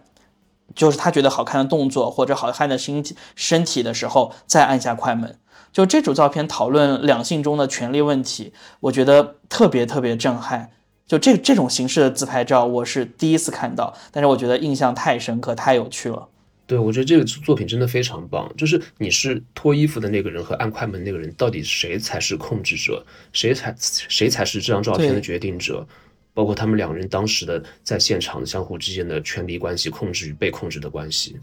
[0.75, 5.37] 就是他觉得好看的动作或者好看的身体身体的时候，再按下快门。
[5.73, 10.71] 就这组照片讨论两性中的权利问题，我觉得特别特别震撼。
[11.07, 16.29] 就这这种形式的自拍照，我是第一次看到，但是我觉得印象太深刻，太有趣了。
[16.67, 18.49] 对，我觉得这个作品真的非常棒。
[18.57, 23.05] 就是你是脱衣服的那个人和按快门那个人，到底谁才是控制者？
[23.33, 25.85] 谁才谁才是这张照片的决定者？
[26.33, 31.37] 包括他们两人当时的在现场相互之间的权力关系、控制与被控制的关系，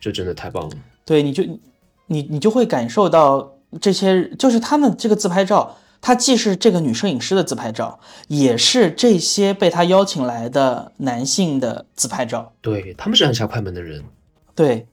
[0.00, 0.76] 这真的太棒了。
[1.04, 1.44] 对，你就
[2.10, 12.52] 你你就会感受到这些，就是他们这个自拍照，它既是这个女摄影师的自拍照，也是这些被他邀请来的男性的自拍照。
[12.60, 14.02] 对他们是按下快门的人，
[14.56, 14.88] 对，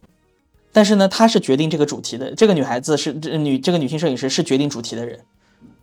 [0.72, 2.36] 但是呢，她是决定这个主题的。
[2.36, 5.20] 这个女孩子是这女这个女性摄影师是决定主题的人。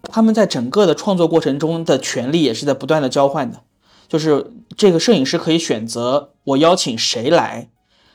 [0.05, 3.61] 他们在整个的创作过程中的权利也是在不断的交换的，
[4.07, 7.69] 就是这个摄影师可以选择我邀请谁来，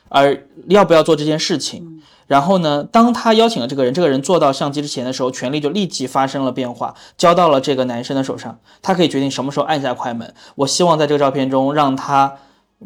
[0.08, 2.00] 而要不要做这件事情。
[2.30, 8.56] 然后呢，当他邀请了这个人，这个人坐到相机之前的时候，权力就立即发生了变化，交到了这个男生的手上。
[8.80, 10.32] 他可以决定什么时候按下快门。
[10.54, 12.36] 我希望在这个照片中让他，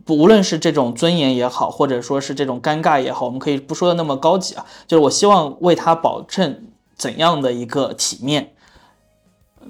[0.07, 6.65] 不无论是这种尊严也好，或者说是这种尴尬也好，我们可以不说的那么高级啊，就是我希望为他保证
[6.97, 8.55] 怎样的一个体面。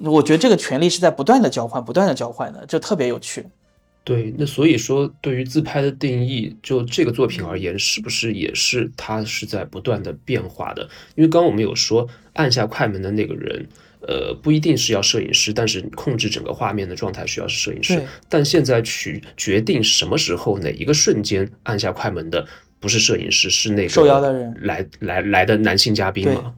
[0.05, 3.49] 我觉得这个权利是在不断的交换，不断的交换的，就特别有趣。
[4.05, 10.87] 对，那所以说，对于自拍的定义，就这个作品而言，是不是也是它是在不断的变化的？
[11.15, 13.67] 因为刚刚我们有说，按下快门的那个人，
[14.01, 17.99] 呃，不一定是要摄影师，但是控制整个画面的状态需要是摄影师。
[18.29, 22.47] 但现在去决定什么时候哪一个瞬间按下快门的，
[22.79, 26.53] 不是摄影师，是那个受邀的人来来来的男性嘉宾嘛？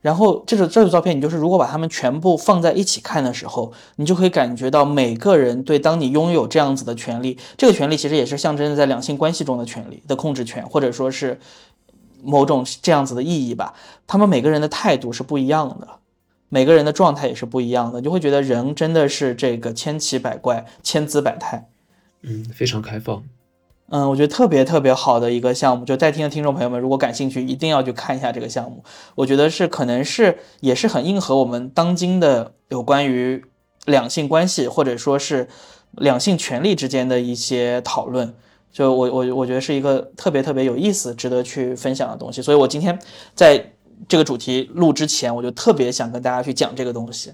[0.00, 11.40] 然后这种这组照片，你就是如果把它们全部放在一起看的时候，你就可以感觉到每个人对当你拥有这样子的权利，这个权利其实也是象征在两性关系中的权利的控制权，或者说是
[12.22, 13.74] 某种这样子的意义吧。
[14.06, 15.88] 他们每个人的态度是不一样的，
[16.48, 21.68] 每个人的状态也是不一样的，就会觉得人真的是这个千奇百怪、千姿百态，
[22.22, 23.24] 嗯，非常开放。
[23.90, 28.84] 嗯，我觉得特别特别好的一个项目，就在听的听众朋友们，如果感兴趣，一定要去看一下这个项目。
[29.14, 33.42] 我觉得是可能是也是很应和我们当今的有关于
[33.86, 35.48] 两性关系或者说是
[35.92, 38.34] 两性权利之间的一些讨论。
[38.70, 42.42] 就我我我觉得是一个特别特别有意思、值得去分享的东西。
[42.42, 42.98] 所以我今天
[43.34, 43.72] 在
[44.06, 47.32] 这个主题录之前，我就特别想跟大家去讲这个东西。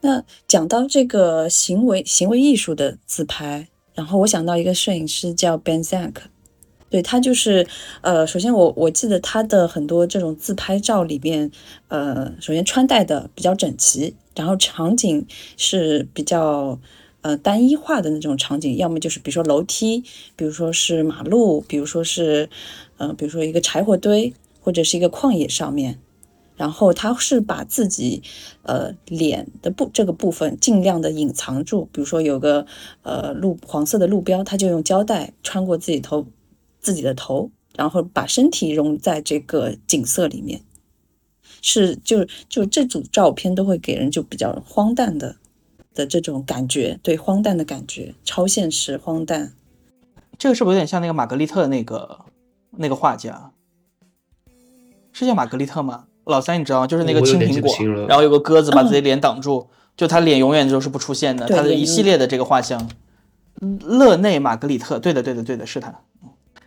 [0.00, 3.68] 那讲到这个行为行为艺术的自拍。
[3.96, 6.12] 然后我想到一个摄影师叫 Ben Zack，
[6.88, 7.66] 对他就是，
[8.02, 11.50] 呃，首先我我记得他的很多这种自拍照里面，
[11.88, 15.26] 呃，首先穿戴的比较整齐，然后场景
[15.56, 16.78] 是比较
[17.22, 20.04] 呃单一化的那种场景，要么就是比如说楼梯，
[20.36, 22.48] 比如说是马路，比如说是，
[22.98, 25.98] 呃，比如说一个柴火堆或者是一个旷野上面。
[26.56, 28.22] 然后他是把自己，
[28.62, 32.66] 呃，脸的部这个部分尽量的隐藏住，比如说有个
[33.02, 36.26] 呃路黄色的路标，他就用胶带穿过自己头
[36.80, 40.62] 自己的头，然后把身体融在这个景色里面，
[41.60, 45.36] 是就就这组照片都会给人就比较荒诞的
[45.94, 49.52] 的这种感觉，对荒诞的感觉，超现实荒诞。
[50.38, 52.20] 这个是不是有点像那个玛格丽特那个
[52.70, 53.52] 那个画家？
[55.12, 56.06] 是叫玛格丽特吗？
[56.26, 56.86] 老三，你知道吗？
[56.86, 59.66] 就是那个青苹果，然后有个鸽子把自己脸挡住，
[59.96, 61.46] 就他脸永远都是不出现的。
[61.46, 62.88] 他的一系列的这个画像，
[63.80, 65.94] 勒内·玛格里特，对的，对的，对的，是他。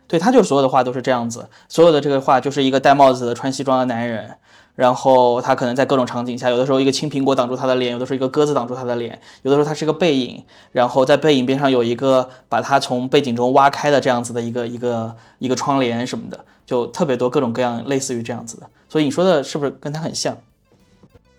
[0.07, 4.37] 对他就是所有的画都是这样子，所有的这个画就是一个戴帽子的穿西装的男人，
[4.79, 18.69] 然后他可能在各种场景下，有的时候一个青苹果挡住他的脸，有的时候一个鸽子挡住他的脸，有的时候他是个背影，然后在背影边上有一个把他从背景中挖开的这样子的一个一个一个窗帘什么的，就特别多各种各样类似于这样子的。
[18.87, 20.37] 所以你说的是不是跟他很像？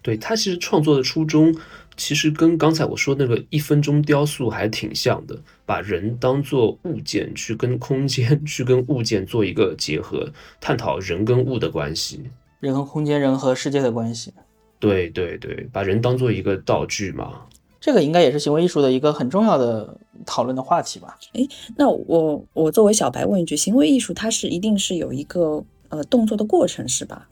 [0.03, 1.57] 对他其实创作的初衷，
[1.97, 10.28] 其实跟刚才我说那个一分钟雕塑还挺像的，把人当做物件去跟空间去跟物件做一个结合，
[10.61, 12.20] 探讨人跟物的关系，
[12.61, 14.32] 人和空间、人和世界的关系。
[14.78, 17.42] 对对对，把人当做一个道具嘛。
[17.80, 19.96] 这个应该也是行为艺术的一个很重要的
[20.26, 21.18] 讨论的话题吧？
[21.32, 27.28] 诶，那我我作为小白问一句，行为艺术它是一定是有一个呃动作的过程是吧？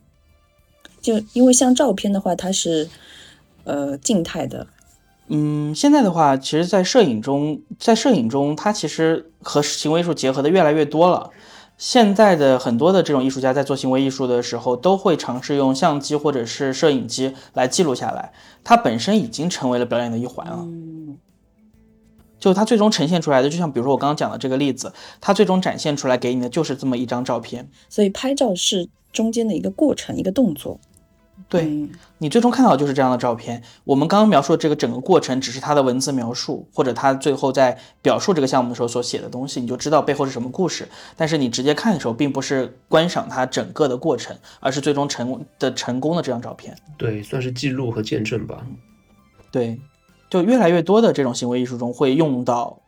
[1.03, 2.89] 就因为像照片的话，它是
[3.65, 4.67] 呃静态的。
[5.29, 11.31] 嗯，现在的话，其实，在摄影中，在摄影中，它其实和行为艺术结合的越来越多了。
[11.79, 18.33] 现在的很多的这种艺术家在做行为艺术的时候，都会尝试用相机或者是摄影机来记录下来。
[18.65, 20.59] 它本身已经成为了表演的一环了。
[20.59, 21.17] 嗯，
[22.41, 27.71] 就它最终呈现出来的，就像比如说我刚刚讲的这个例子，它最终展现出来给你的就是这么一张照片。
[27.89, 30.81] 所以拍照是中间的一个过程，一个动作。
[31.49, 31.89] 对
[32.19, 33.63] 你最终看到的就是这样的照片。
[33.85, 40.87] 我们刚刚描述的这个整个过程，只是他的文字描述，或者他最后在表述这个项目的时候所写的东西，你就知道背后是什么故事。
[41.17, 46.77] 但是你直接看的时候，并不是观赏它整个的过程，而是最终成的成功的这张照片。
[46.99, 48.67] 对，算是记录和见证吧。
[49.51, 49.81] 对，
[50.29, 52.79] 就越来越多的这种行为艺术中会用到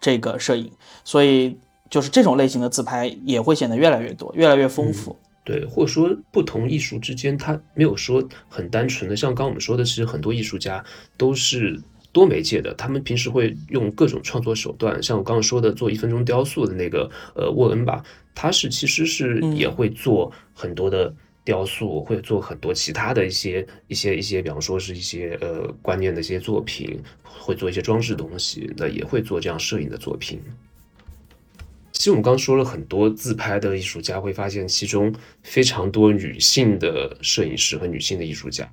[0.00, 0.70] 这个摄影，
[1.02, 1.58] 所以
[1.90, 5.16] 就是这种类型的自拍也会显得越来越多，越来越丰富。
[5.44, 10.82] 对，或者说不同艺术之间，它没有说很单纯的，像刚我们说的，其实很多艺术家
[11.18, 11.78] 都是
[12.12, 18.02] 多媒介的，他们平时会用各种创作手段，像我刚刚说的做一分钟雕塑的那个呃沃恩吧，
[18.34, 21.14] 他是其实是也会做很多的
[21.44, 30.40] 雕塑，会做很多其他的一些一些一些，比方说是一些呃观念的一些作品，会做一些装饰东西，那也会做这样摄影的作品。
[31.94, 38.68] 其实我们刚说了很多自拍的艺术家，会发现其中非常多女性的摄影师和女性的艺术家。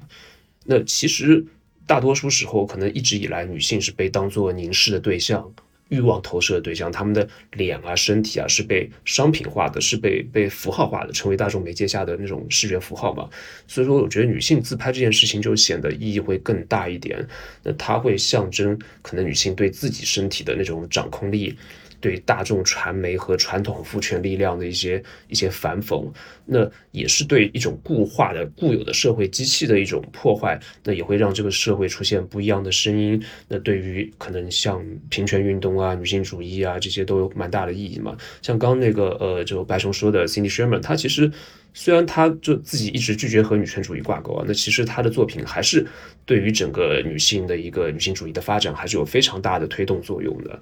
[0.66, 1.46] 那其实
[1.86, 5.50] 大多数时候，可能一直以来女性是被当做凝视的对象、
[5.90, 13.30] 欲望投射的对象，她们的脸啊、身体啊是被商品化的，是被被符号化的，成为大众媒介下的那种视觉符号嘛。
[13.68, 17.26] 所以说，我觉得女性自拍这件事情就显得意义会更大一点。
[17.64, 21.56] 那它会象征可能女性对自己身体的那种掌控力。
[22.02, 26.12] 对大众传媒和传统父权力量的一些一些反讽，
[26.46, 33.22] 那也是对一种固化的固有的社会机器的一种破坏，那也会让这个社会出现不一样的声音。
[33.48, 38.16] 那对于可能像平权运动啊、女性主义啊这些都有蛮大的意义嘛。
[38.42, 41.32] 像刚那个呃，就白熊说的 Cindy Sherman，她其实。
[41.74, 45.88] 虽然他就自己一直拒绝和女权主义挂钩啊，那其实他的作品还是
[46.26, 50.60] 对于整个女性的一个女性主义的发展还是有非常大的推动作用的。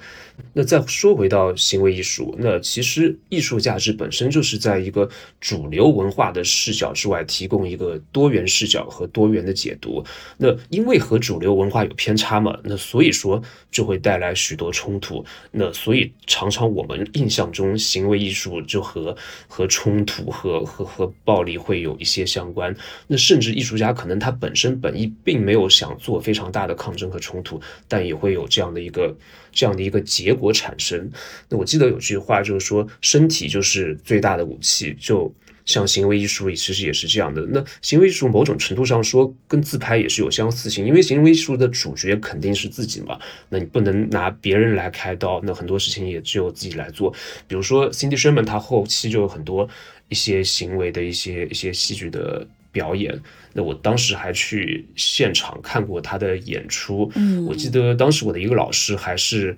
[0.54, 5.10] 那再说回到行为艺术，那其实艺术价值本身就是在一个
[5.42, 10.04] 主流流文化的视角之外，提供一个多元视角和多元的解读。
[10.38, 15.24] 那因为和主流文化有偏差嘛，那所以说就会带来许多冲突。
[15.52, 19.16] 那所以常常我们印象中行为艺术就和
[19.48, 20.90] 和冲突和和。
[20.90, 22.76] 和暴力会有一些相关，
[23.08, 29.16] 那甚至艺术家可能他本身本意并没有想做非常大的抗争和冲突，但也会有这样的一个
[29.52, 31.10] 这样的一个结果产生。
[31.48, 35.32] 那我记得有句话就是说，身体就是最大的武器，就
[35.70, 37.42] 像行为艺术其实也是这样的。
[37.52, 47.14] 那行为艺术某种程度上说跟自拍也是有相似性，因为行为艺术的主角肯定是自己嘛，那你不能拿别人来开刀，那很多事情也只有自己来做。
[47.48, 49.70] 比如说 Cindy Sherman，他后期就有很多。
[50.12, 53.16] 一些行为的一些一些戏剧的表演，
[53.54, 57.12] 那我当时还去现场看过他的演出。
[57.14, 59.56] 嗯，我记得当时我的一个老师还是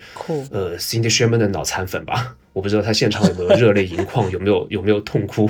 [0.50, 5.50] 呃 Cindy Sherman 的脑残粉吧，我不知道他现场有没有热泪盈眶，有没有有没有痛哭。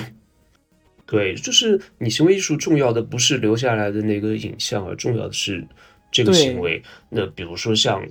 [1.12, 5.68] 对，就是你行为艺术重要的不是留下来的那个影像，而重要的是
[6.10, 6.82] 这个行为。
[7.10, 8.02] 那比如说像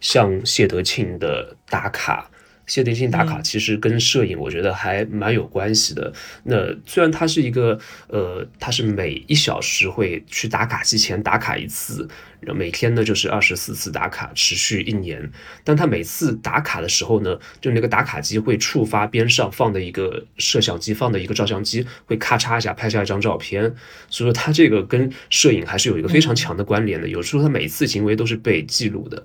[0.00, 2.30] 像谢德庆的打卡。
[2.72, 6.10] 谢德庆打卡其实跟摄影，我觉得还蛮有关系的。
[6.44, 12.08] 那虽然它是一个，呃，它是每一小时会去打卡机前打卡一次，
[12.40, 15.30] 每天呢就是二十四次打卡，持续一年。
[15.62, 23.62] 但它每次打卡的时候呢，就那个打卡机会触发边上放的一个摄像机，放的一个照相机会咔嚓一下拍下一张照片。
[24.08, 27.06] 所以说它这个跟摄影还是有一个非常强的关联的。
[27.06, 29.22] 有时候它每一次行为都是被记录的。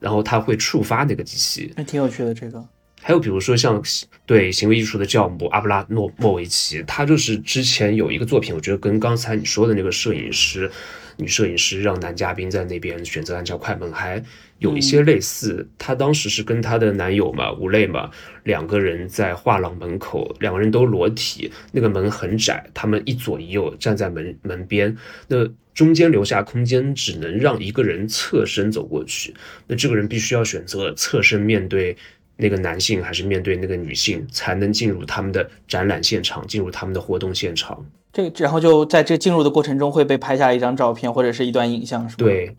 [0.00, 2.34] 然后它会触发那个机器，还挺有趣的。
[2.34, 2.62] 这个
[3.06, 3.82] 还有比如说像
[4.24, 10.70] 对行为艺术的教母阿布拉诺莫维奇，他就是之前有一个作品，我觉得跟刚才你说的那个摄影师
[11.18, 14.24] 女摄影师让男嘉宾在那边选择按照快门，还
[14.58, 15.68] 有一些类似。
[15.76, 18.10] 她当时是跟她的男友嘛，吴磊嘛，
[18.44, 24.96] 两个人在画廊门口，两个人都裸体，那个门很窄，他们一左一右站在门门边，
[25.28, 25.46] 那。
[25.74, 29.34] 中间留下空间，只能让一个人侧身走过去。
[29.66, 31.96] 那这个人必须要选择侧身面对
[32.36, 37.84] 那个男性，还是面对那个女性，才能进入他们的展览现场，进入他们的活动现场。
[38.12, 42.24] 这然后就在这进入的过程中会被拍下一张照片或者是一段影像，是吧？
[42.24, 42.56] 对，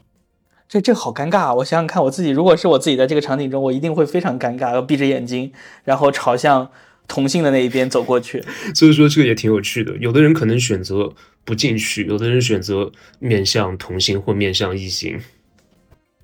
[0.67, 1.53] 这这好尴尬啊！
[1.55, 5.51] 我想想看，我自己如果是我自己在这个场景中，我一定会非常尴尬，要闭着眼睛，
[5.83, 6.69] 然后朝向。
[7.07, 9.95] 同性的那一边走过去， 所以说这个也挺有趣的。
[9.97, 11.13] 有的人可能选择
[11.43, 15.19] 不进去，有的人选择面向同性或面向异性。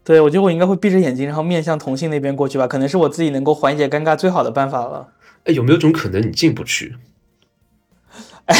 [0.03, 5.09] 对，我觉得我应该会闭着眼睛，然后面向同性那边过去吧，可能是我自己能够缓解尴尬最好的办法了。
[5.45, 6.95] 哎，有没有种可能你进不去？
[8.45, 8.55] 哎，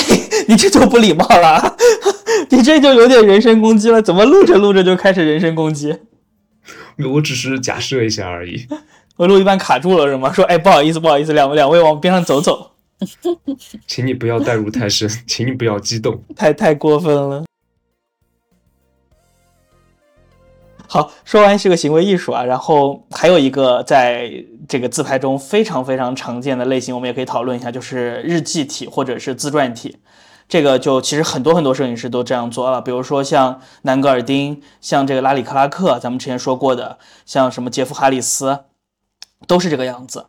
[0.47, 1.75] 你这就不礼貌了，
[2.49, 4.01] 你这就有点人身攻击了。
[4.01, 5.97] 怎么录着录着就开始人身攻击？
[7.13, 8.67] 我只是假设一下而已。
[9.17, 10.31] 我录一半卡住了是吗？
[10.31, 12.71] 说哎，不好意思，不好意思，两两位往边上走走。
[13.87, 17.43] 请你不要代入太深，请你不要激动，太太过分了。
[20.93, 24.29] 好，说完是个行为艺术啊，然后还有一个在
[24.67, 29.99] 这个自拍中非常非常常见的类型，我们也可以讨论一下，就是日记体或者是自传体。
[30.49, 38.65] 这个就其实很多很多摄影师都这样做了，比如说像南格尔丁，像这个拉里克拉克，咱们之前说过的，像什么杰夫哈里斯，
[39.47, 40.25] 都是这个样子。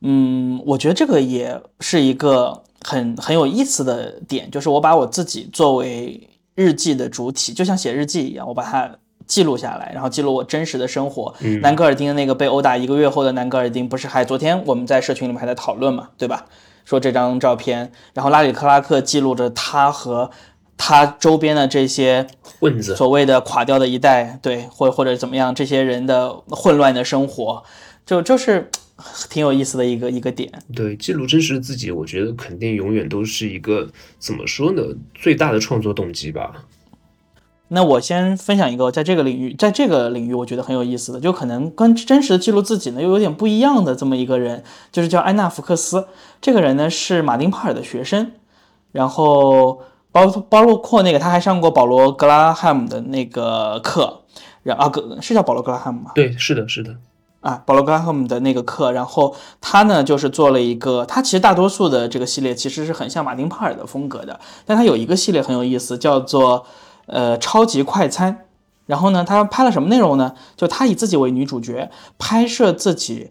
[0.00, 8.90] 嗯，我觉得这个也是一个很很有意思的点，就是我把我自己作为日记的主体，就像写日记一样，我把它
[9.26, 11.34] 记录下来，然后记录我真实的生活。
[11.60, 16.46] 南格尔丁的那个被殴打一个月后的南格尔丁，不是还昨天我们在社群里面还在讨论嘛，对吧？
[16.84, 20.30] 说这张照片，然后拉里克拉克记录着他和
[20.76, 22.24] 他周边的这些
[22.60, 27.64] 混子，所谓的垮掉的一代，对，或或者怎么样，这些人的混乱的生活，
[28.04, 28.70] 就就是
[29.28, 30.48] 挺有意思的一个一个点。
[30.76, 36.52] 对，记录真实的自己，我觉得肯定永远都是一个怎么说呢，最大的创作动机吧。
[37.68, 44.62] 那我先分享一个在这个领域，在这个领域我觉得很有意思的，就可能跟真实的记录自己呢又有点不一样的这么一个人，
[44.92, 46.06] 就是叫安娜福克斯。
[46.40, 48.30] 这个人呢是马丁帕尔的学生，
[48.92, 49.80] 然后
[50.12, 54.20] 包包括那个他还上过保罗格拉汉姆的那个课，
[54.62, 56.12] 然啊格是叫保罗格拉汉姆吗？
[56.14, 56.94] 对，是的，是的。
[57.40, 66.64] 啊，保罗格拉汉姆的那个课，然后他呢就是做了一个，他其实大多数的这个系列其实是很像马丁帕尔的风格的，但他有一个系列很有意思，叫做。
[67.06, 68.46] 呃，超级快餐，
[68.86, 70.34] 然后呢，他拍了什么内容呢？
[70.56, 73.30] 就他以自己为女主角，拍摄自己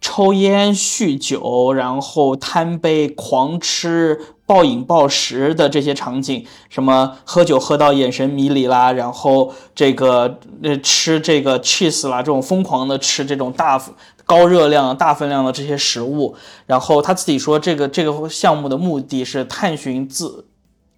[0.00, 13.80] 抽烟、酗酒，然后贪杯、狂吃、暴饮暴食的这些场景，什么喝酒喝到眼神迷离啦，然后这个呃吃这个 cheese 啦，这种疯狂的吃这种大
[14.24, 16.34] 高热量、大分量的这些食物，
[16.66, 20.46] 然后他自己说，这个这个项目的目的是探寻自。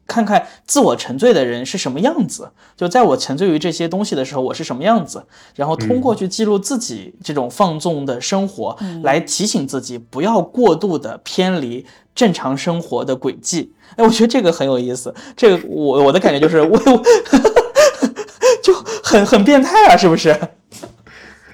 [0.06, 5.24] 看看自我沉醉的人是什么样子，就在我沉醉于这些东西的时候，我是什么样子，
[5.56, 13.72] 然后通过去记录自己这种放纵的生活，来提醒自己不要过度的偏离正常生活的轨迹。
[13.96, 15.14] 哎，我觉得这个很有意思。
[15.36, 16.78] 这个我我的感觉就是我
[18.62, 20.30] 就很很变态啊，是不是？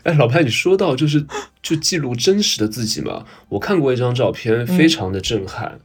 [0.03, 1.27] 哎，老潘，你说到就是
[1.63, 5.79] 就记录真实的自己嘛，我看过一张照片，非常的震撼。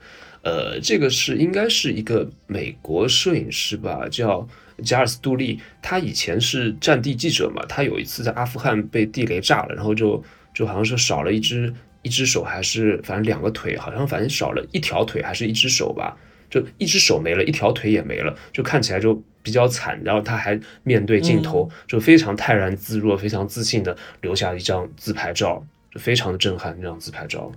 [0.46, 4.48] 呃，这个是应该是一个美国摄影师吧，叫
[4.84, 5.60] 加尔斯杜利。
[5.82, 10.24] 他以前是战地记者嘛，他有一次在阿富汗被地雷炸了，然后就
[10.54, 11.74] 就好像是少了一只
[12.04, 16.16] 一只手，还是反正两个腿，好像反正少了一条腿还是一只手吧，
[16.48, 20.00] 就一只手没了，一条腿也没了，就看起来就比较惨。
[20.04, 27.52] 然后他还面对镜头，就非常泰然自若、非常自信的留下一张自拍照，就非常的震撼那张自拍照。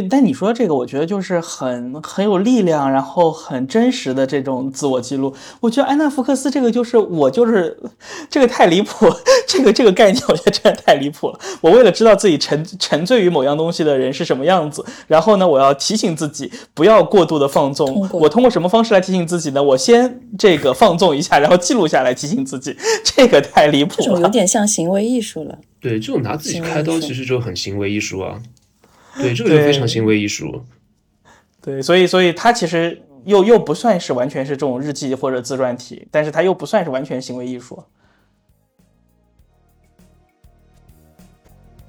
[0.00, 5.34] 对，但你说这个，我觉得就是很很有力量，然后很真实的这种自我记录。
[5.60, 7.74] 我觉得安娜福克斯这个就是我就是
[8.28, 9.06] 这个太离谱，
[9.48, 11.38] 这个这个概念我觉得真的太离谱了。
[11.62, 18.06] 我为了知道自己沉沉醉于某样东西的人是什么样子，然后呢，我要提醒自己不要过度的放纵。
[18.12, 19.62] 我通过什么方式来提醒自己呢？
[19.62, 24.20] 我先这个放纵一下，然后记录下来提醒自己，这个太离谱了。
[24.20, 25.58] 有点像行为艺术了。
[25.80, 28.38] 对，这种拿自己开刀其实就很行为艺术啊。
[29.18, 30.64] 对，这个就非常行为艺术。
[31.60, 37.82] 对，所以，所以它其实又又不算是完全是这种日记或者自传体，但是它又不算是完全行为艺术。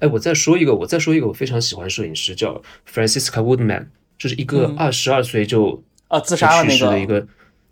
[0.00, 7.26] 哎，我再说一个，我再说一个，我非常喜欢摄影师叫 Francisca Woodman，就是一个二十二岁就啊自杀去世的一个。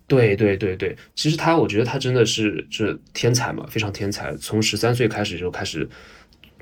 [0.08, 4.36] 对对对对，其实他，我觉得他真的是是天才嘛，非常天才。
[4.36, 5.88] 从十三岁开始就开始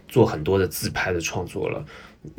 [0.08, 1.84] 做很多的自拍的创作了。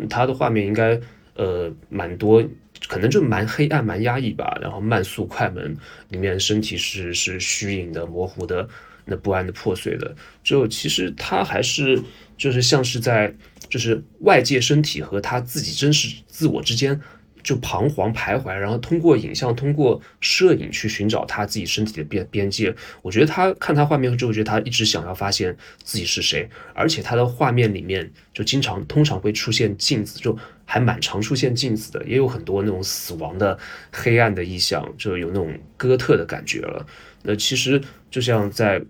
[0.10, 1.00] 他的画面应该
[1.36, 2.44] 呃蛮多，
[2.88, 4.58] 可能就蛮黑暗、蛮压抑吧。
[4.62, 5.76] 然后慢速快门
[6.10, 8.68] 里面身体是是虚影的、模糊的、
[9.06, 10.16] 那不安的、破碎的。
[10.44, 12.02] 就其实他还是
[12.38, 13.34] 就是像是在
[13.70, 17.00] 就是外界身体和他自己真实自我之间。
[17.46, 22.76] 就彷徨徘徊，然后通过影像、通过摄影去寻找他自己身体的边边界。
[23.04, 30.36] 我觉得他看他画面之后，觉得他一直想要发现自己是谁，而且他的画面里面就经常、通常会出现镜子，就
[30.66, 33.56] 还蛮常出现镜子的，也有很多那种死亡的
[33.92, 36.84] 黑暗的意象，就有那种哥特的感觉了。
[37.22, 37.80] 那其实
[38.10, 38.82] 就像在。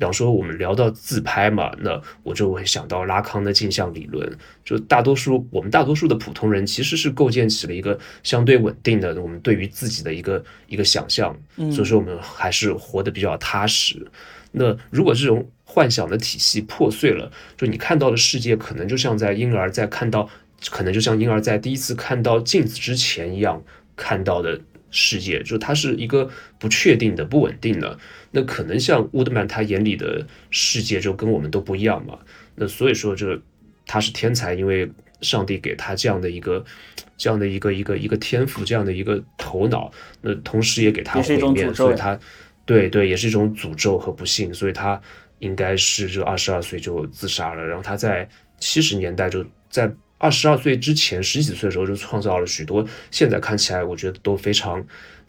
[0.00, 4.38] 比方说，我们聊到自拍嘛，那我就会想到拉康的镜像理论。
[4.64, 11.36] 就大多数我们大多数的普通人，其实是构建起了一个相对稳定的我们对于自己的一个一个想象。
[11.54, 14.10] 所以说，我们还是活得比较踏实。
[14.52, 20.26] 那如果这种幻想的体系破碎了，就你看到的世界，可能就像在婴儿在看到，
[20.70, 23.62] 可能就像婴儿在第一次看到镜子之前一样
[23.94, 24.58] 看到的。
[24.90, 27.98] 世界就它是一个不确定的、不稳定的，
[28.32, 32.18] 那可能像乌德曼他眼里的世界就跟我们都不一样嘛。
[32.56, 33.40] 那所以说，这
[33.86, 34.90] 他是天才，因为
[35.20, 36.64] 上帝给他这样的一个
[37.16, 39.90] 这样的一个一个一个天赋，这样的一个头脑，
[40.22, 42.18] 那同时也给他毁灭，所以他
[42.64, 45.00] 对对也是一种诅咒和不幸，所以他
[45.38, 47.64] 应该是就二十二岁就自杀了。
[47.64, 54.80] 然后他在七十年代就在二十二岁之前十几岁的时候就创造了许多现在看起来我觉得都非常。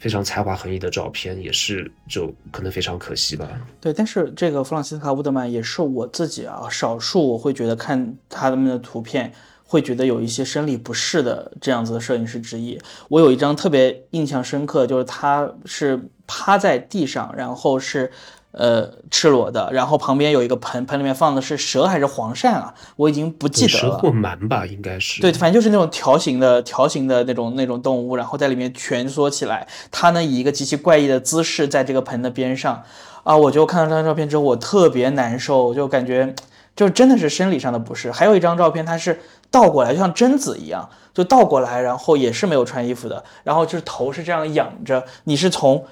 [0.02, 3.48] 非常才华横溢的照片，也是就可能非常可惜吧。
[3.80, 9.32] 对，但是这个弗朗西斯卡·乌德曼也是我自己啊，少数我会觉得看他们的图片
[9.64, 12.82] 会觉得有一些生理不适的这样子的摄影师之一。
[13.10, 18.12] 我有一张特别印象深刻，就是他是趴在地上，然后是。
[18.52, 22.74] 呃，赤裸的，然后旁边有一个盆，盆里面放的是蛇还是黄鳝啊？
[22.98, 23.80] 我已经不记得了。
[23.80, 25.22] 蛇或鳗吧，应该是。
[25.22, 29.66] 对，反正就是那种条形的、条形的那种那种动物，然后在里面蜷缩起来。
[29.90, 32.84] 它呢以一个极其怪异的姿势在这个盆的边上，
[33.24, 36.36] 啊，我就看到这张照片之后，我特别难受，就感觉
[36.76, 38.12] 就真的是生理上的不适。
[38.12, 45.86] 还有一张照片，它是倒过来，就像贞子一样，就倒过来，然后也是没有穿衣服的，然后就是头是这样仰着，你是从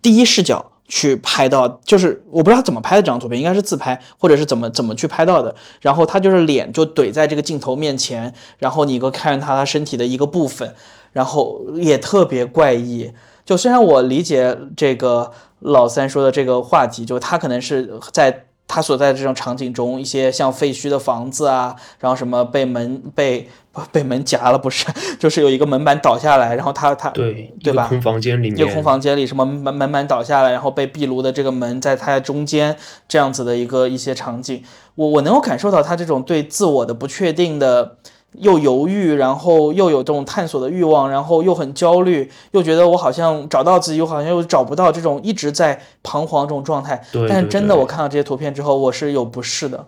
[0.00, 0.72] 第一视角。
[0.88, 5.54] 去拍到，就是我不知道他怎么拍的这张图片，应该是自拍，或者是怎么怎么去拍到的。
[5.80, 10.74] 然后他就是脸就怼在这个镜头面前，然后你一个看他他身体的一个部分，
[11.12, 13.12] 然后也特别怪异。
[13.44, 18.45] 就虽然我理解这个老三说的这个话题，就他可能是在。
[18.68, 23.48] 他所在的这种场景中，一些像废墟的房子啊，然后什么被门被
[23.92, 24.86] 被门夹了，不是，
[25.18, 27.86] 就是有一个门板倒下来，然后他他对对吧？
[27.86, 32.76] 空房间里面，一个空房间里，什么门门板倒下来，然后被壁炉的这个门在它中间
[33.06, 34.62] 这样子的一个一些场景，
[34.96, 37.96] 我我能够感受到他这种对自我的不确定的。
[38.38, 47.02] 又犹豫，然后又有这种探索的欲望，然后又很焦虑，又觉得我好像找到自己，又好像又找不到，这种一直在彷徨这种状态。
[47.12, 49.86] 对但是真的，我看到这些图片之后，我是有不适的。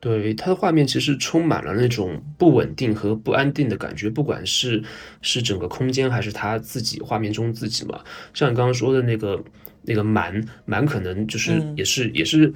[0.00, 4.82] 对，它的画面其实充满了那种不稳定和不安定的感觉，不管是
[5.20, 7.98] 是整个空间，还是他自己画面中自己嘛。
[8.32, 9.38] 像你刚刚说的那个
[9.82, 12.52] 那个蛮蛮，可能就是也是也是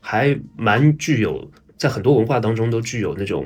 [0.00, 3.44] 还蛮具有，在很多文化当中都具有那种。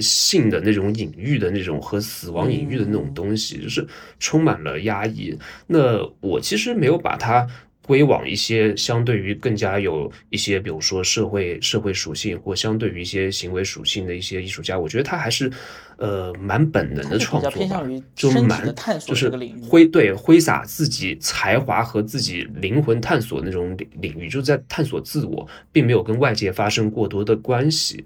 [0.00, 3.86] 性的那种隐喻的那种和死亡隐喻的那种东西，就是
[4.18, 5.36] 充满了压抑。
[5.66, 7.46] 那我其实没有把它
[7.82, 14.78] 归往一些相对于更加有一些，比如说社会社会属性或相对于一些行为属性的一些艺术家。
[14.78, 15.50] 我觉得他还是
[15.96, 17.82] 呃蛮本能的创作吧，
[18.14, 19.28] 就蛮就是
[19.60, 28.04] 挥对挥洒自己才华和自己灵魂探索那种领领域，就在探索自我，并没有跟外界发生过多的关系。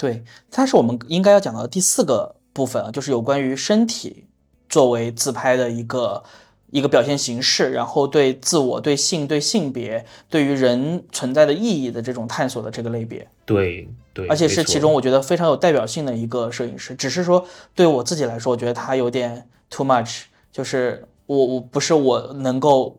[0.00, 4.24] 对，它是我们应该要讲到的第四个部分啊，就是有关于身体
[4.66, 6.22] 作为自拍的一个
[6.70, 13.28] 一个表现形式，然后对自我、对性、对性别、对于人存在的意义的这种探索的这个类别。
[13.44, 16.94] 对对，而且是其中我觉得非常有代表性的一个摄影师。
[16.94, 17.44] 只是说
[17.74, 22.96] 对我自己来说，我觉得他有点 too much，就是我我不是我能够。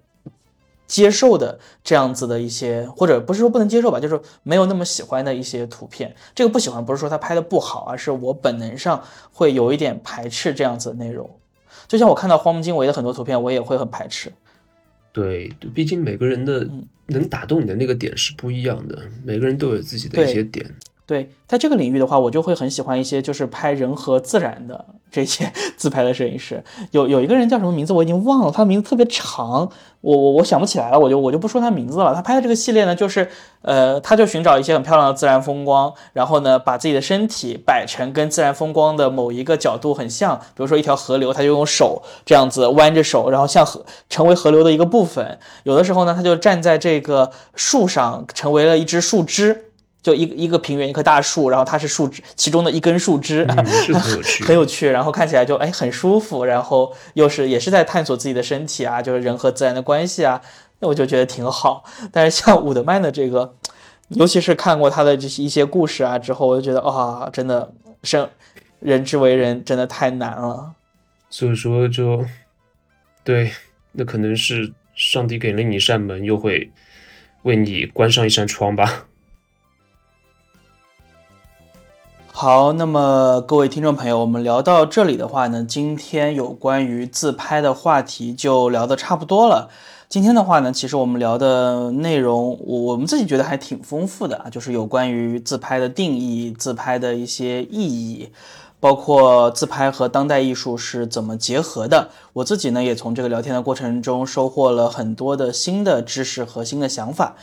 [0.91, 6.13] 接受的这样子的一些，或者不是说不能接受吧，就是没有那么喜欢的一些图片。
[6.35, 9.01] 这个不喜欢不是说他拍的不好，而是我本能上
[9.31, 11.30] 会有一点排斥这样子的内容。
[11.88, 14.30] 就像我看到荒木经惟的很多图片，我也会很排斥。
[15.13, 16.68] 对，毕竟每个人的
[17.05, 20.69] 能打动你的那个点是不一样的，每个人都有自己的一些点。
[21.11, 26.63] 对，在这个领域的话，我就会很喜欢一些就是拍人和自然的这些 自拍的摄影师。
[26.91, 29.69] 有有一个人叫什么名字我已经忘了，他名字特别长，
[29.99, 32.15] 我我我想不起来了，我就我就不说他名字了。
[32.15, 33.27] 他拍的这个系列呢，就是
[33.61, 45.38] 呃，他就寻找一些很漂亮的自然风光，然后呢，把自己的身体摆成跟自然风光的某一个角度很像，比如说一条河流，他就用手这样子弯着手，然后像河成为河流的一个部分。
[45.63, 49.65] 有的时候呢，他就站在这个树上，成为了一只树枝。
[50.01, 54.89] 就一一个平原，一棵大树，然后它是树枝其中的一根树枝，很有趣， 很有趣。
[54.89, 60.41] 然后看起来就哎很舒服，然后又是也是在探索自己的身体啊，就是人和自然的关系啊，
[60.79, 61.83] 那我就觉得挺好。
[62.11, 63.53] 但是像伍德曼的这个，
[64.09, 67.71] 尤其是看过他的这些一些故事啊之后，我就觉得啊，真的
[68.03, 68.27] 生
[68.79, 70.73] 人之为人真的太难了。
[71.29, 72.25] 所以说就
[73.23, 73.51] 对，
[73.91, 76.71] 那可能是上帝给了你一扇门，又会
[77.43, 79.05] 为你关上一扇窗吧。
[82.41, 89.69] 好，那么各位听众朋友，我们聊到这里的话呢，今天有关于自拍的话题就聊得差不多了。
[90.09, 98.31] 今天的话呢，其实我们聊的内容，我我们自己觉得还挺丰富的啊，就是有关于自拍的定义、自拍的一些意义，
[98.80, 102.09] 包括自拍和当代艺术是怎么结合的。
[102.34, 107.35] 我自己呢，也从这个聊天的过程中收获了很多的新的知识和新的想法。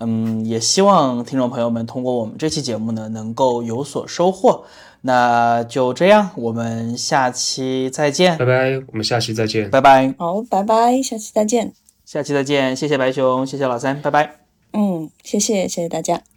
[0.00, 4.64] 嗯，也希望听众朋友们通过我们这期节目呢，能够有所收获。
[5.02, 9.70] 那就这样，我们下期再见，拜拜，我们下期再见。
[9.70, 11.72] 拜拜，好，拜拜，下期再见。
[12.04, 14.40] 下期再见，谢谢白熊，谢谢老三，拜拜。
[14.72, 16.35] 嗯，谢谢，谢谢大家。